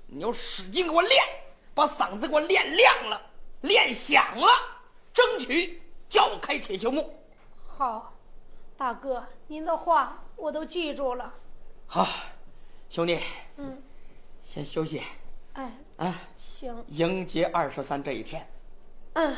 [0.07, 1.23] 你要使劲给我练，
[1.75, 3.21] 把嗓子给我练亮了，
[3.61, 4.47] 练响了，
[5.17, 7.11] 争取叫开铁球木。
[7.57, 8.13] 好，
[8.77, 11.33] 大哥，您的话我都记住了。
[11.87, 12.07] 好，
[12.91, 13.19] 兄弟，
[13.57, 13.83] 嗯，
[14.45, 15.03] 先休息
[15.55, 18.47] 哎，啊，行，迎接二十三这一天。
[19.15, 19.35] 嗯，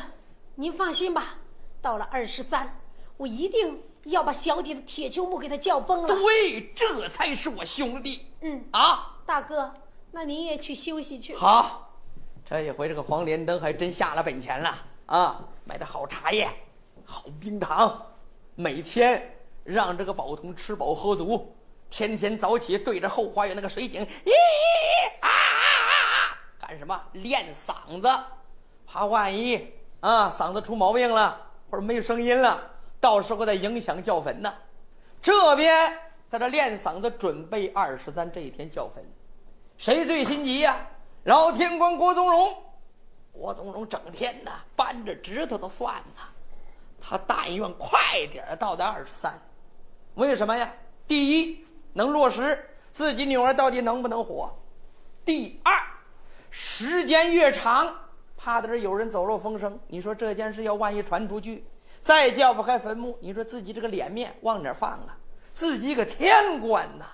[0.55, 1.37] 您放心吧，
[1.81, 2.77] 到了二十三，
[3.15, 6.07] 我一定要把小姐的铁球木给她叫崩了。
[6.09, 8.25] 对，这才是我兄弟。
[8.41, 9.73] 嗯，啊，大哥，
[10.11, 11.33] 那您也去休息去。
[11.37, 11.89] 好，
[12.43, 14.77] 这一回这个黄连灯还真下了本钱了
[15.09, 15.41] 啊！
[15.65, 16.47] 买的好茶叶，
[17.03, 17.99] 好冰糖，
[18.53, 21.55] 每天让这个宝通吃饱喝足，
[21.89, 24.29] 天天早起对着后花园那个水井，咦咦
[25.21, 25.91] 啊啊啊
[26.29, 26.37] 啊！
[26.59, 26.99] 干什么？
[27.13, 28.07] 练嗓子，
[28.85, 31.39] 怕万一啊嗓子出毛病了，
[31.71, 34.53] 或者没声音了，到时候再影响叫坟呢。
[35.19, 35.97] 这边
[36.27, 39.03] 在这练嗓子，准备二十三这一天叫坟。
[39.75, 40.87] 谁最心急呀、
[41.23, 42.55] 老天官郭宗荣，
[43.39, 46.27] 郭宗荣整天呐扳着指头都算呐，
[46.99, 49.39] 他但愿快点儿到达二十三。
[50.15, 50.69] 为什么呀？
[51.07, 54.49] 第一，能落实自己女儿到底能不能活；
[55.23, 55.73] 第二，
[56.51, 57.95] 时间越长，
[58.35, 59.79] 怕的是有人走漏风声。
[59.87, 61.63] 你说这件事要万一传出去，
[62.01, 65.17] 再叫不开坟墓，你说自己这个脸面往哪放啊？
[65.49, 67.05] 自己个天官呐，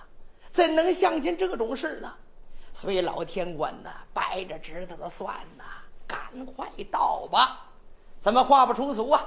[0.50, 2.12] 怎能相信这种事呢？
[2.72, 5.64] 所以老天官呐，掰着指头的算呐，
[6.06, 7.64] 赶快到吧！
[8.20, 9.24] 咱们话不重俗啊，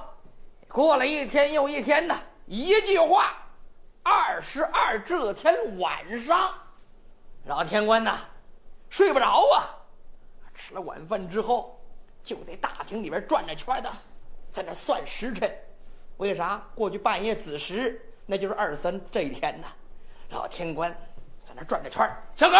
[0.67, 3.34] 过了一天又一天呐，一句话，
[4.03, 6.53] 二十二这天晚上，
[7.45, 8.17] 老天官呐，
[8.89, 9.75] 睡不着啊。
[10.53, 11.80] 吃了晚饭之后，
[12.21, 13.89] 就在大厅里边转着圈的，
[14.51, 15.49] 在那算时辰。
[16.17, 16.61] 为啥？
[16.75, 19.67] 过去半夜子时，那就是二三这一天呐。
[20.32, 20.91] 老天官
[21.45, 22.05] 在那转着圈
[22.36, 22.57] 小狗，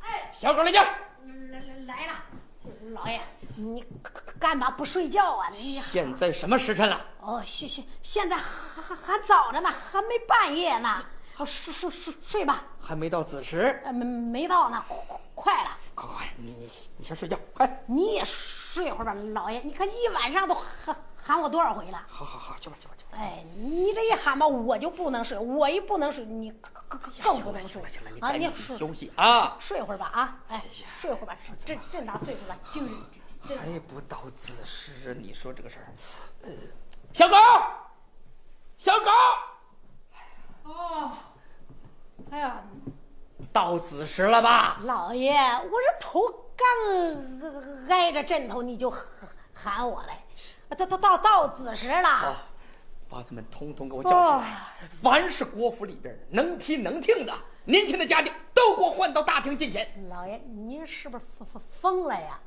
[0.00, 0.82] 哎，小狗来家。
[0.82, 2.12] 来来来了，
[2.94, 3.20] 老爷，
[3.58, 3.84] 你
[4.38, 5.48] 干嘛不睡觉啊？
[5.52, 7.04] 你现在什么时辰了？
[7.20, 11.04] 哦，现现现在还还还早着呢，还没半夜呢。
[11.34, 12.62] 好，睡睡睡睡吧。
[12.80, 13.82] 还没到子时。
[13.84, 15.70] 呃，没没到呢，快快快了。
[15.96, 17.84] 快快快，你你你先睡觉，快！
[17.86, 19.58] 你也睡会儿吧，老爷。
[19.60, 22.00] 你看一晚上都喊喊我多少回了？
[22.08, 23.18] 好好好，去吧去吧去吧。
[23.20, 28.30] 哎，你这一喊吧，我就不能睡，我一不能睡，你更更更不能睡行了行了，你啊！
[28.30, 29.56] 赶紧休息啊！
[29.58, 30.38] 睡会儿吧啊！
[30.46, 30.64] 哎，
[30.96, 31.36] 睡会儿吧，
[31.66, 35.86] 这这大岁数了，精这还不到子时，你说这个事儿，
[36.42, 36.50] 呃，
[37.12, 37.36] 小狗，
[38.76, 39.10] 小狗，
[40.64, 41.12] 哦，
[42.30, 42.62] 哎呀，
[43.52, 44.78] 到子时了吧？
[44.82, 46.20] 老爷，我这头
[46.56, 49.02] 刚挨着枕头，你就喊
[49.54, 50.22] 喊我来，
[50.76, 52.08] 到到到到子时了。
[52.08, 52.36] 好，
[53.08, 54.72] 把他们通通给我叫起来。
[55.02, 57.32] 凡是国府里边能听能听的
[57.64, 59.88] 年轻的家丁，都给我换到大厅近前。
[60.10, 62.38] 老爷，您是不是疯疯疯了呀？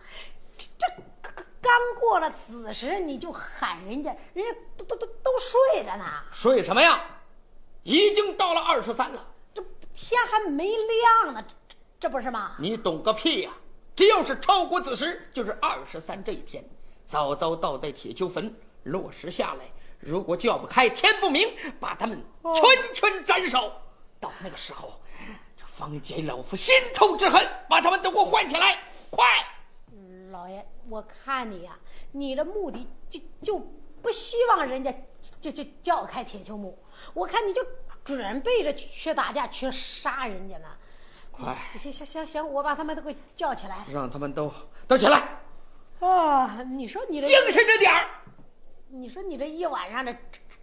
[0.81, 0.87] 这
[1.21, 6.99] 这刚刚过了子时，你就喊人家，人家都都都都睡着呢，睡什么呀？
[7.83, 9.23] 已经到了二十三了，
[9.53, 9.63] 这
[9.93, 12.55] 天还没亮呢，这这这不是吗？
[12.57, 13.51] 你懂个屁呀、
[13.95, 16.63] 只要是超过子时，就是二十三这一天，
[17.05, 18.53] 早早倒在铁锹坟
[18.83, 19.65] 落实下来。
[19.99, 21.47] 如果叫不开，天不明，
[21.79, 22.19] 把他们
[22.55, 23.71] 全全斩首。
[24.19, 24.99] 到那个时候，
[25.55, 28.79] 这方解老夫心头之恨，把他们都给我唤起来，
[29.11, 29.25] 快！
[30.31, 31.77] 老爷，我看你呀、
[32.11, 33.59] 你的目的就就
[34.01, 34.91] 不希望人家
[35.39, 36.77] 就就叫开铁球木，
[37.13, 37.65] 我看你就
[38.03, 40.67] 准备着去打架去杀人家呢。
[41.31, 43.85] 快，行行行行，我把他们都给叫起来。
[43.91, 44.51] 让他们都
[44.87, 45.39] 都起来，
[45.99, 48.09] 啊，你说你这精神着点儿。
[48.89, 50.13] 你说你这一晚上的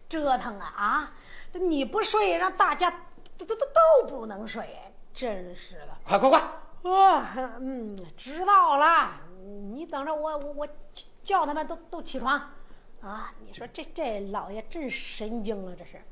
[0.09, 1.13] 折腾啊啊，
[1.53, 2.91] 这你不睡，让大家
[3.39, 4.79] 都都都都不能睡，
[5.15, 5.97] 真是的。
[6.05, 6.39] 快快快！
[6.93, 9.19] 啊，嗯，知道了，
[9.73, 10.69] 你等着我，我我
[11.23, 12.39] 叫他们都都起床，
[13.01, 13.33] 啊！
[13.45, 16.03] 你说这这老爷真神经了，这是。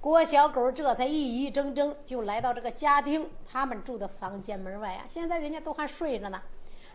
[0.00, 6.40] 郭小狗这才一一怔怔就来到这个家丁他们住的房间门外啊，现在人家都还睡着呢。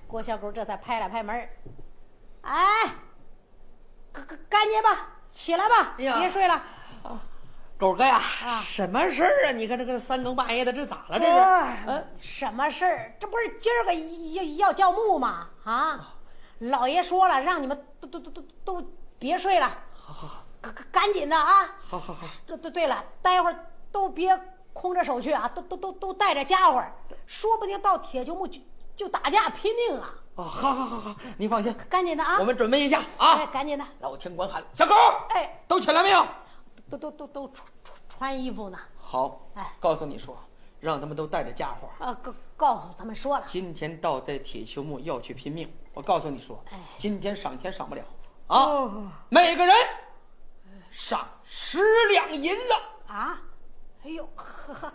[0.08, 1.50] 郭小狗这才拍了拍门，
[2.42, 2.96] 哎，
[4.12, 6.64] 赶紧吧，起来吧，哎别睡了。
[7.78, 9.52] 狗哥呀，啊什么事儿啊？
[9.52, 11.20] 你看这个三更半夜的，这咋了？
[11.20, 11.26] 这
[12.22, 12.40] 是？
[12.40, 13.16] 什么事儿？
[13.20, 13.94] 这不是今儿个
[14.34, 15.50] 要要叫墓吗？
[15.66, 16.16] 啊，
[16.60, 20.44] 老爷说了，让你们都都都都都别睡了，好好好，
[20.92, 21.76] 赶紧的啊！
[21.82, 24.40] 好好好，对对对了，待会儿都别
[24.72, 26.82] 空着手去啊，都都都都带着家伙，
[27.26, 28.62] 说不定到铁球墓就
[28.96, 30.14] 就打架拼命啊！
[30.36, 32.38] 哦，好好好好，您放心，赶紧的啊！
[32.40, 33.46] 我们准备一下啊哎，啊。
[33.48, 34.96] 赶紧的，老天官喊：“小狗，
[35.30, 36.26] 哎，都起来没有？”
[36.98, 38.78] 都都都都穿穿穿衣服呢。
[38.98, 40.38] 好，哎告诉你说，
[40.80, 41.90] 让他们都带着家伙。
[42.04, 48.04] 啊，告告诉他们说了，今天到在铁球墓要去拼命，我告诉你说哎，今天赏钱赏不了
[48.48, 49.76] 啊哦，每个人
[50.92, 51.80] 赏十
[52.12, 52.74] 两银子。
[53.08, 53.42] 啊，
[54.04, 54.94] 哎呦，还还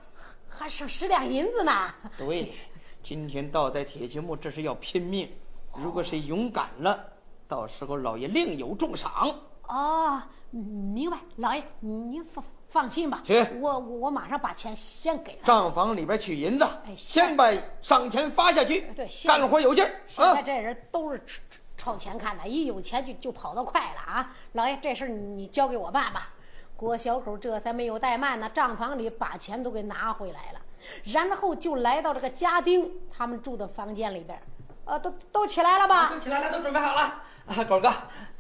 [0.49, 1.95] 还赏十两银子呢。
[2.17, 2.55] 对，
[3.03, 5.33] 今天到在铁球墓，这是要拼命。
[5.75, 6.99] 如果谁勇敢了，
[7.47, 9.33] 到时候老爷另有重赏。
[9.69, 10.21] 哦，
[10.51, 15.47] 明白，老爷您放放心吧，去我我我马上把钱先给他。
[15.47, 18.81] 账房里边取银子，哎先把赏钱发下去。
[18.97, 20.43] 对现干活有劲儿啊现在！
[20.43, 24.35] 这人都是朝朝前看的，一有钱就就跑得快了啊！
[24.53, 26.31] 老爷，这事儿你交给我办吧。
[26.77, 30.61] 郭小口这才没有怠慢呢，账房里把钱都给拿回来了，
[31.05, 34.41] 然后就来到这个家丁他们住的房间里边，
[34.85, 36.11] 呃，都都起来了吧？
[36.11, 37.23] 都起来了，都准备好了。
[37.49, 37.91] 啊，狗哥，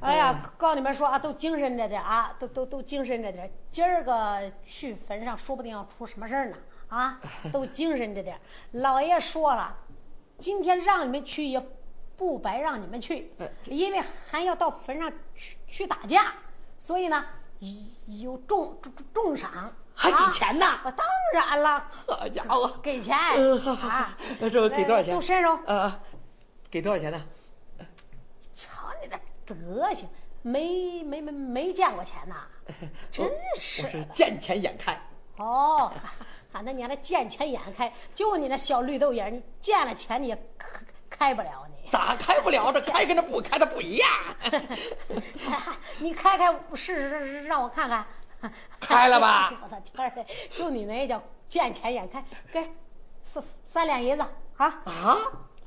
[0.00, 3.50] 哎呀，告诉你们说啊，都精神着点啊，都都都精神着点。
[3.70, 6.56] 今儿个去坟上，说不定要出什么事儿呢
[6.88, 7.18] 啊！
[7.50, 8.38] 都精神着点。
[8.72, 9.74] 老爷说了，
[10.38, 11.58] 今天让你们去也
[12.16, 13.32] 不白让你们去，
[13.64, 16.34] 因为还要到坟上去去打架，
[16.78, 17.24] 所以呢
[18.06, 25.14] 有重重重赏，还给啊钱呢啊，当然了，好家伙，给钱嗯，好好那这我给多少钱？
[25.14, 25.58] 都伸手。
[25.64, 26.00] 呃，
[26.70, 27.24] 给多少钱呢？
[29.54, 30.08] 德行，
[30.42, 32.46] 没没没没见过钱呐，
[33.10, 33.26] 真
[33.56, 34.04] 是我是的。
[34.12, 35.00] 见钱眼开。
[35.36, 35.92] 哦，
[36.52, 41.90] 喊他娘的见钱眼开，就你那小绿豆眼，你见了钱你也开开不了你。
[41.90, 42.72] 咋开不了？
[42.72, 44.08] 这 开跟这不开的不一样。
[45.98, 48.04] 你开开试试让我看看。
[48.78, 52.70] 开了吧我的天儿，就你那叫见钱眼开，给
[53.24, 54.24] 三三两银子
[54.58, 54.66] 啊！
[54.84, 55.18] 啊，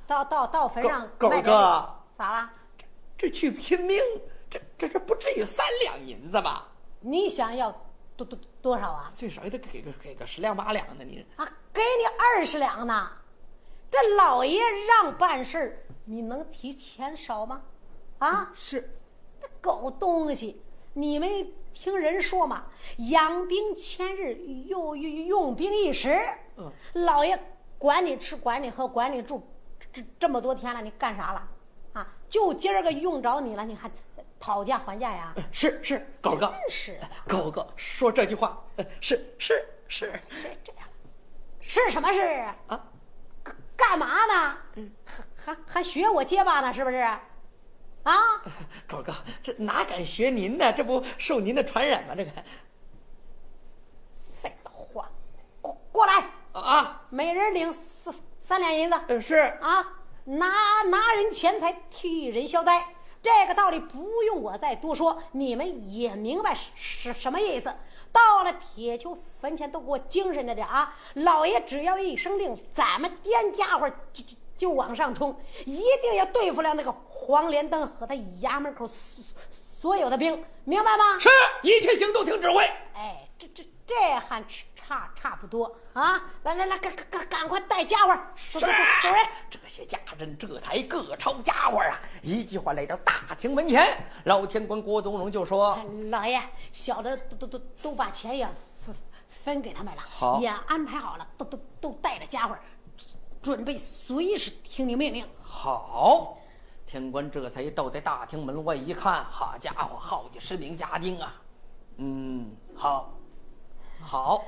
[0.08, 2.50] 到到到坟上狗狗卖点哥咋了？
[3.22, 4.00] 这去拼命，
[4.50, 6.68] 这这这不至于三两银子吧？
[7.02, 7.72] 你想要
[8.18, 9.12] 多多多少啊？
[9.14, 13.12] 最少也得给个给个十两八两的，你啊，给你二十两呢。
[13.92, 17.62] 这老爷让办事儿，你能提钱少吗？
[18.18, 18.92] 啊，是
[19.40, 20.60] 这狗东西，
[20.94, 22.66] 你没听人说吗？
[23.12, 24.34] 养兵千日，
[24.66, 26.20] 用用用兵一时。
[26.58, 27.40] 嗯，老爷
[27.78, 29.48] 管你吃，管你喝，管你住，
[29.94, 31.48] 这这么多天了，你干啥了？
[32.32, 33.92] 啊，就今儿个用着你了，你还
[34.40, 35.36] 讨价还价呀？
[35.52, 40.88] 是是，狗哥，真是的，狗哥说这句话，呃是是是这这样，
[41.60, 42.56] 是什么事啊？
[42.68, 42.88] 啊，
[43.44, 44.58] 干干嘛呢？
[45.06, 46.74] 还还还学我结巴呢？
[46.74, 46.98] 是不是？
[48.04, 48.42] 啊？
[48.88, 49.14] 狗哥，
[49.44, 50.72] 这哪敢学您呢？
[50.72, 52.16] 这不受您的传染吗？
[52.16, 52.32] 这个
[54.42, 55.12] 废话，
[55.62, 59.98] 过过来，啊，每人领三三两银子呃是啊！
[60.26, 60.48] 拿
[60.90, 67.74] 拿人钱财替人消灾，这个道理不用我再多说，你们也明白是是什么意思。
[68.12, 70.98] 到了铁球坟前，都给我精神着点啊！
[71.14, 75.34] 老爷只要一声令，咱们颠家伙就就就往上冲，
[75.66, 79.24] 一定要对付了那个黄连灯和他衙门口所
[79.80, 81.18] 所有的兵，明白吗？
[81.20, 81.30] 是，
[81.64, 82.64] 一切行动听指挥。
[82.94, 84.44] 哎，这这这还
[84.88, 86.22] 差差不多啊！
[86.44, 88.16] 来来来，赶赶赶赶快带家伙，
[88.52, 88.74] 走走走
[89.04, 89.28] 走人！
[89.50, 92.00] 这些家人这才各抄家伙啊！
[92.22, 93.86] 一句话来到大厅门前，
[94.26, 95.78] 老天官郭宗荣就说
[96.10, 96.42] 老爷，
[96.74, 98.46] 小的都都都都把钱也
[98.80, 98.96] 分
[99.30, 102.58] 分给他们了，好也安排好了，都都都带着家伙，
[103.42, 105.26] 准备随时听你命令。
[105.42, 106.38] ：“好。”
[106.86, 111.42] 天官这才到在大厅门外一看，好家伙，好几十名家丁啊！
[111.96, 113.14] 嗯，好，
[114.02, 114.44] 好，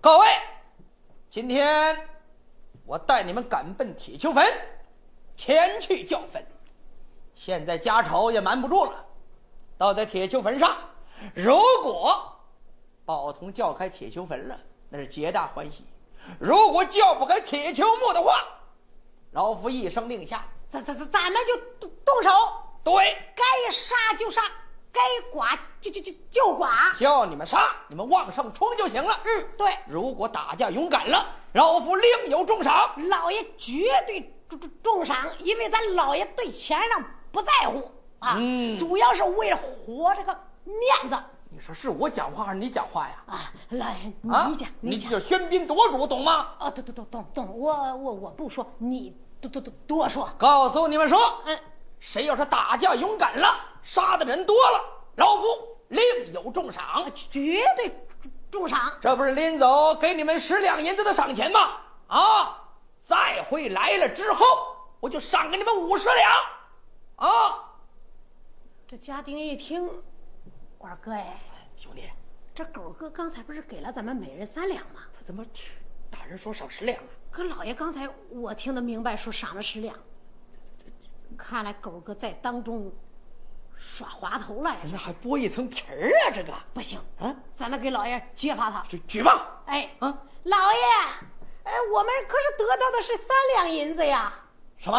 [0.00, 0.26] 各位，
[1.28, 2.08] 今天
[2.84, 4.44] 我带你们赶奔铁球坟，
[5.36, 6.44] 前去叫坟。
[7.34, 9.04] 现在家丑也瞒不住了，
[9.76, 10.76] 到在铁球坟上，
[11.34, 12.32] 如果
[13.04, 15.82] 宝通叫开铁球坟了，那是皆大欢喜；
[16.38, 18.46] 如果叫不开铁球墓的话，
[19.32, 22.30] 老夫一声令下，咱咱咱咱们就动动手，
[22.84, 24.42] 对，该杀就杀，
[24.96, 26.66] 该剐就就就就剐。
[26.98, 29.20] 叫你们杀，你们往上冲就行了。
[29.24, 32.90] 嗯，对，如果打架勇敢了，老夫另有重赏。
[33.08, 37.90] 老爷绝对重重重赏，因为咱老爷对钱上不在乎
[38.20, 40.32] 啊，嗯主要是为了活这个
[40.64, 41.18] 面子。
[41.48, 43.22] 你说是我讲话还是你讲话呀？
[43.26, 45.10] 啊，老爷，啊，你讲，你讲。
[45.10, 46.48] 叫喧宾夺主，懂吗？
[46.58, 50.28] 啊，懂懂懂懂懂，我我我不说，你多多多多说。
[50.36, 51.58] 告诉你们说，嗯，
[52.00, 54.84] 谁要是打架勇敢了，杀的人多了，
[55.14, 55.44] 老夫
[55.88, 57.08] 另有重赏。
[57.14, 57.88] 绝对
[58.20, 58.98] 重重赏。
[59.00, 61.78] 这不是临走给你们十两银子的赏钱吗？
[62.08, 62.68] 啊，
[62.98, 64.44] 再会来了之后，
[64.98, 67.28] 我就赏给你们五十两。
[67.30, 67.64] 啊，
[68.88, 69.86] 这家丁一听，
[70.78, 71.40] 我说哥哎，
[71.76, 72.10] 兄弟，
[72.52, 75.02] 这狗哥刚才不是给了咱们每人三两吗？
[75.16, 75.72] 他怎么听
[76.10, 77.08] 大人说赏十两啊？
[77.30, 79.96] 可老爷刚才我听得明白，说赏了十两。
[81.38, 82.92] 看来狗哥在当中
[83.78, 84.80] 耍滑头了呀！
[84.90, 86.30] 那还剥一层皮儿啊？
[86.34, 88.82] 这个不行啊，咱得给老爷揭发他。
[88.88, 89.32] 就举报。
[89.66, 90.78] 哎，啊，老爷，
[91.64, 94.32] 哎，我们可是得到的是三两银子呀，
[94.78, 94.98] 什么？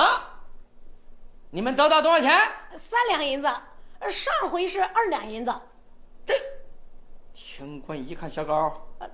[1.50, 2.38] 你们得到多少钱？
[2.76, 3.48] 三两银子，
[4.00, 5.54] 呃上回是二两银子。
[6.26, 6.34] 这
[7.34, 9.10] 天官一看小高，呃，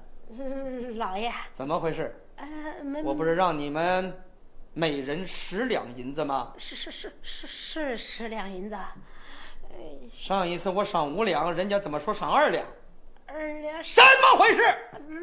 [0.95, 2.19] 老爷，怎么回事？
[2.35, 4.25] 呃，没，我不是让你们
[4.73, 6.53] 每人十两银子吗？
[6.57, 8.87] 是是是是是十两银子，呃，
[10.11, 12.65] 上一次我赏五两，人家怎么说赏二两？
[13.25, 14.61] 二两什么回事？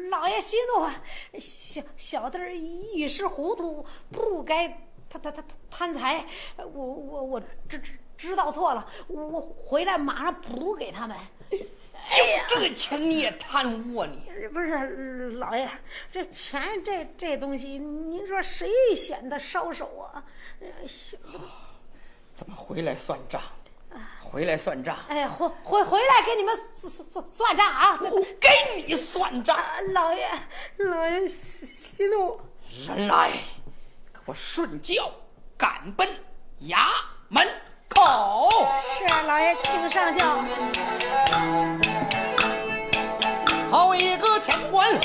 [0.09, 0.93] 老爷息怒啊，
[1.39, 2.37] 小小弟
[2.93, 4.67] 一时糊涂，不该
[5.09, 6.25] 他他他贪财，
[6.57, 11.17] 我我我知知知道错了，我回来马上补给他们。
[12.49, 14.47] 就这钱你也贪污啊你！
[14.47, 15.69] 不是老爷，
[16.11, 20.23] 这钱这这东西，您说谁显得烧手啊？
[20.59, 21.17] 呃小
[22.35, 23.41] 怎么回来算账？
[24.23, 27.99] 回来算账，哎，回回回来给你们算算算算账啊！
[28.39, 28.49] 给
[28.87, 29.57] 你算账。
[29.57, 30.25] 啊老爷，
[30.77, 32.39] 老爷息息怒。
[32.87, 33.31] 人来，
[34.13, 35.11] 给我顺轿
[35.57, 36.07] 赶奔
[36.61, 36.77] 衙
[37.27, 37.45] 门
[37.89, 38.49] 口。
[38.81, 40.25] 是啊，老爷，请上轿。
[43.69, 44.97] 好一个天官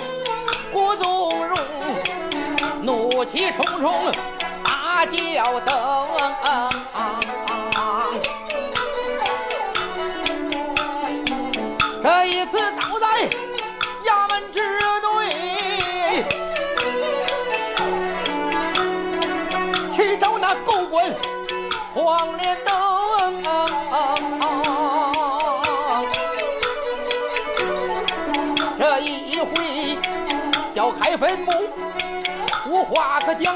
[0.72, 1.56] 郭宗荣，
[2.82, 4.12] 怒气冲冲
[4.62, 5.76] 大叫等。
[22.26, 22.74] 黄连登。
[28.78, 29.98] 这一回
[30.74, 31.52] 叫开坟墓，
[32.68, 33.54] 无话可讲；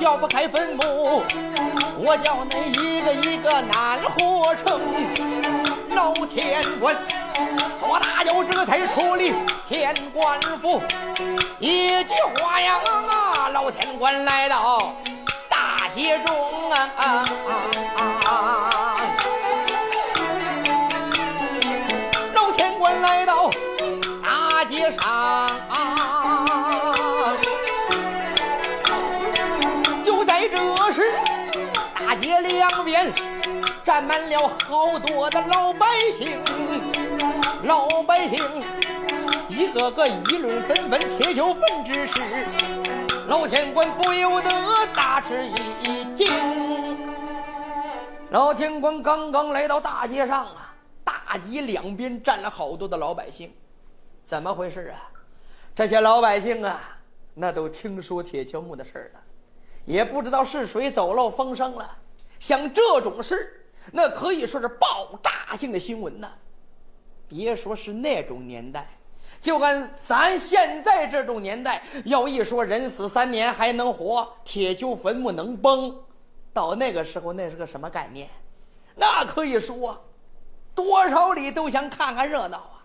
[0.00, 1.22] 叫不开坟墓，
[1.98, 4.80] 我叫恁一个一个难活成。
[5.94, 6.96] 老天官
[7.78, 9.34] 左大舅这才处理
[9.68, 10.82] 天官府，
[11.58, 12.80] 一句话呀，
[13.52, 14.94] 老天官来到
[16.00, 16.34] 大街中
[16.70, 17.24] 啊啊
[18.24, 18.96] 啊！
[22.32, 23.50] 老天官来到
[24.22, 25.46] 大街上，
[30.02, 30.56] 就在这
[30.90, 31.12] 时，
[31.98, 33.12] 大街两边
[33.84, 35.86] 站满了好多的老百
[36.16, 36.40] 姓，
[37.64, 38.38] 老百姓
[39.50, 42.14] 一个个议论纷纷，铁球坟之事，
[43.30, 44.50] 老天官不由得
[44.92, 46.26] 大吃一惊。
[48.30, 50.74] 老天官刚刚来到大街上啊，
[51.04, 53.54] 大街两边站了好多的老百姓，
[54.24, 54.98] 怎么回事啊？
[55.76, 56.98] 这些老百姓啊，
[57.32, 59.20] 那都听说铁锹木的事儿了，
[59.84, 61.98] 也不知道是谁走漏风声了。
[62.40, 66.28] 像这种事，那可以说是爆炸性的新闻呐。
[67.28, 68.88] 别说是那种年代，
[69.40, 75.96] 就按咱现在这种年代，要一说人死三年还能活，铁锹坟墓能崩，
[76.52, 78.28] 到那个时候那是个什么概念？
[78.96, 79.98] 那可以说，
[80.74, 82.84] 多少里都想看看热闹啊。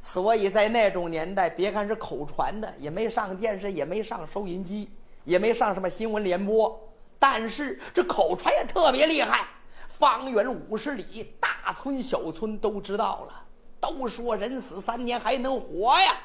[0.00, 4.88] 所以在那种年代，别看是口传的，也没上电视，也没上收音机，
[5.24, 6.80] 也没上什么新闻联播，
[7.18, 9.46] 但是这口传也特别厉害，
[9.88, 13.44] 方圆五十里，大村小村都知道了，
[13.82, 16.16] 都说人死三年还能活呀。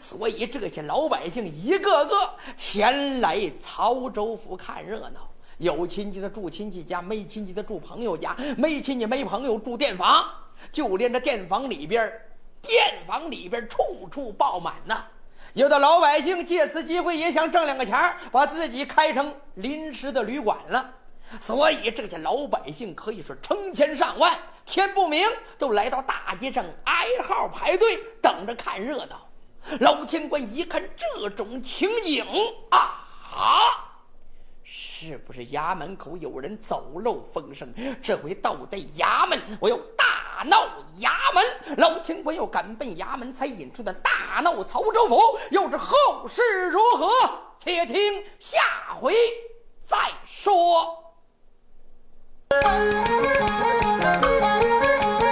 [0.00, 10.28] 所以这些老百姓一个个前来曹州府看热闹，有亲戚的住亲戚家，没亲戚的住朋友家，没亲戚没朋友住店房，
[10.72, 12.12] 就连这店房里边，
[12.60, 15.04] 店房里边处处爆满呐。
[15.52, 20.92] 有的老百姓借此机会也想挣两个钱儿，把自己开成临时的旅馆了。
[21.40, 24.32] 所以这些老百姓可以说成千上万，
[24.64, 29.28] 天不明都来到大街上挨号排队，等着看热闹。
[29.80, 32.24] 老天官一看这种情景
[32.70, 33.04] 啊，
[34.62, 37.74] 是不是衙门口有人走漏风声？
[38.00, 40.68] 这回盗在衙门，我要大闹
[41.00, 41.76] 衙门。
[41.78, 45.20] 老天官要赶奔衙门，才引出的大闹曹州府，
[45.50, 47.10] 又是后事如何？
[47.58, 48.60] 且听下
[48.94, 49.12] 回
[49.84, 51.05] 再说。
[52.64, 55.25] 「なるほどなるほど」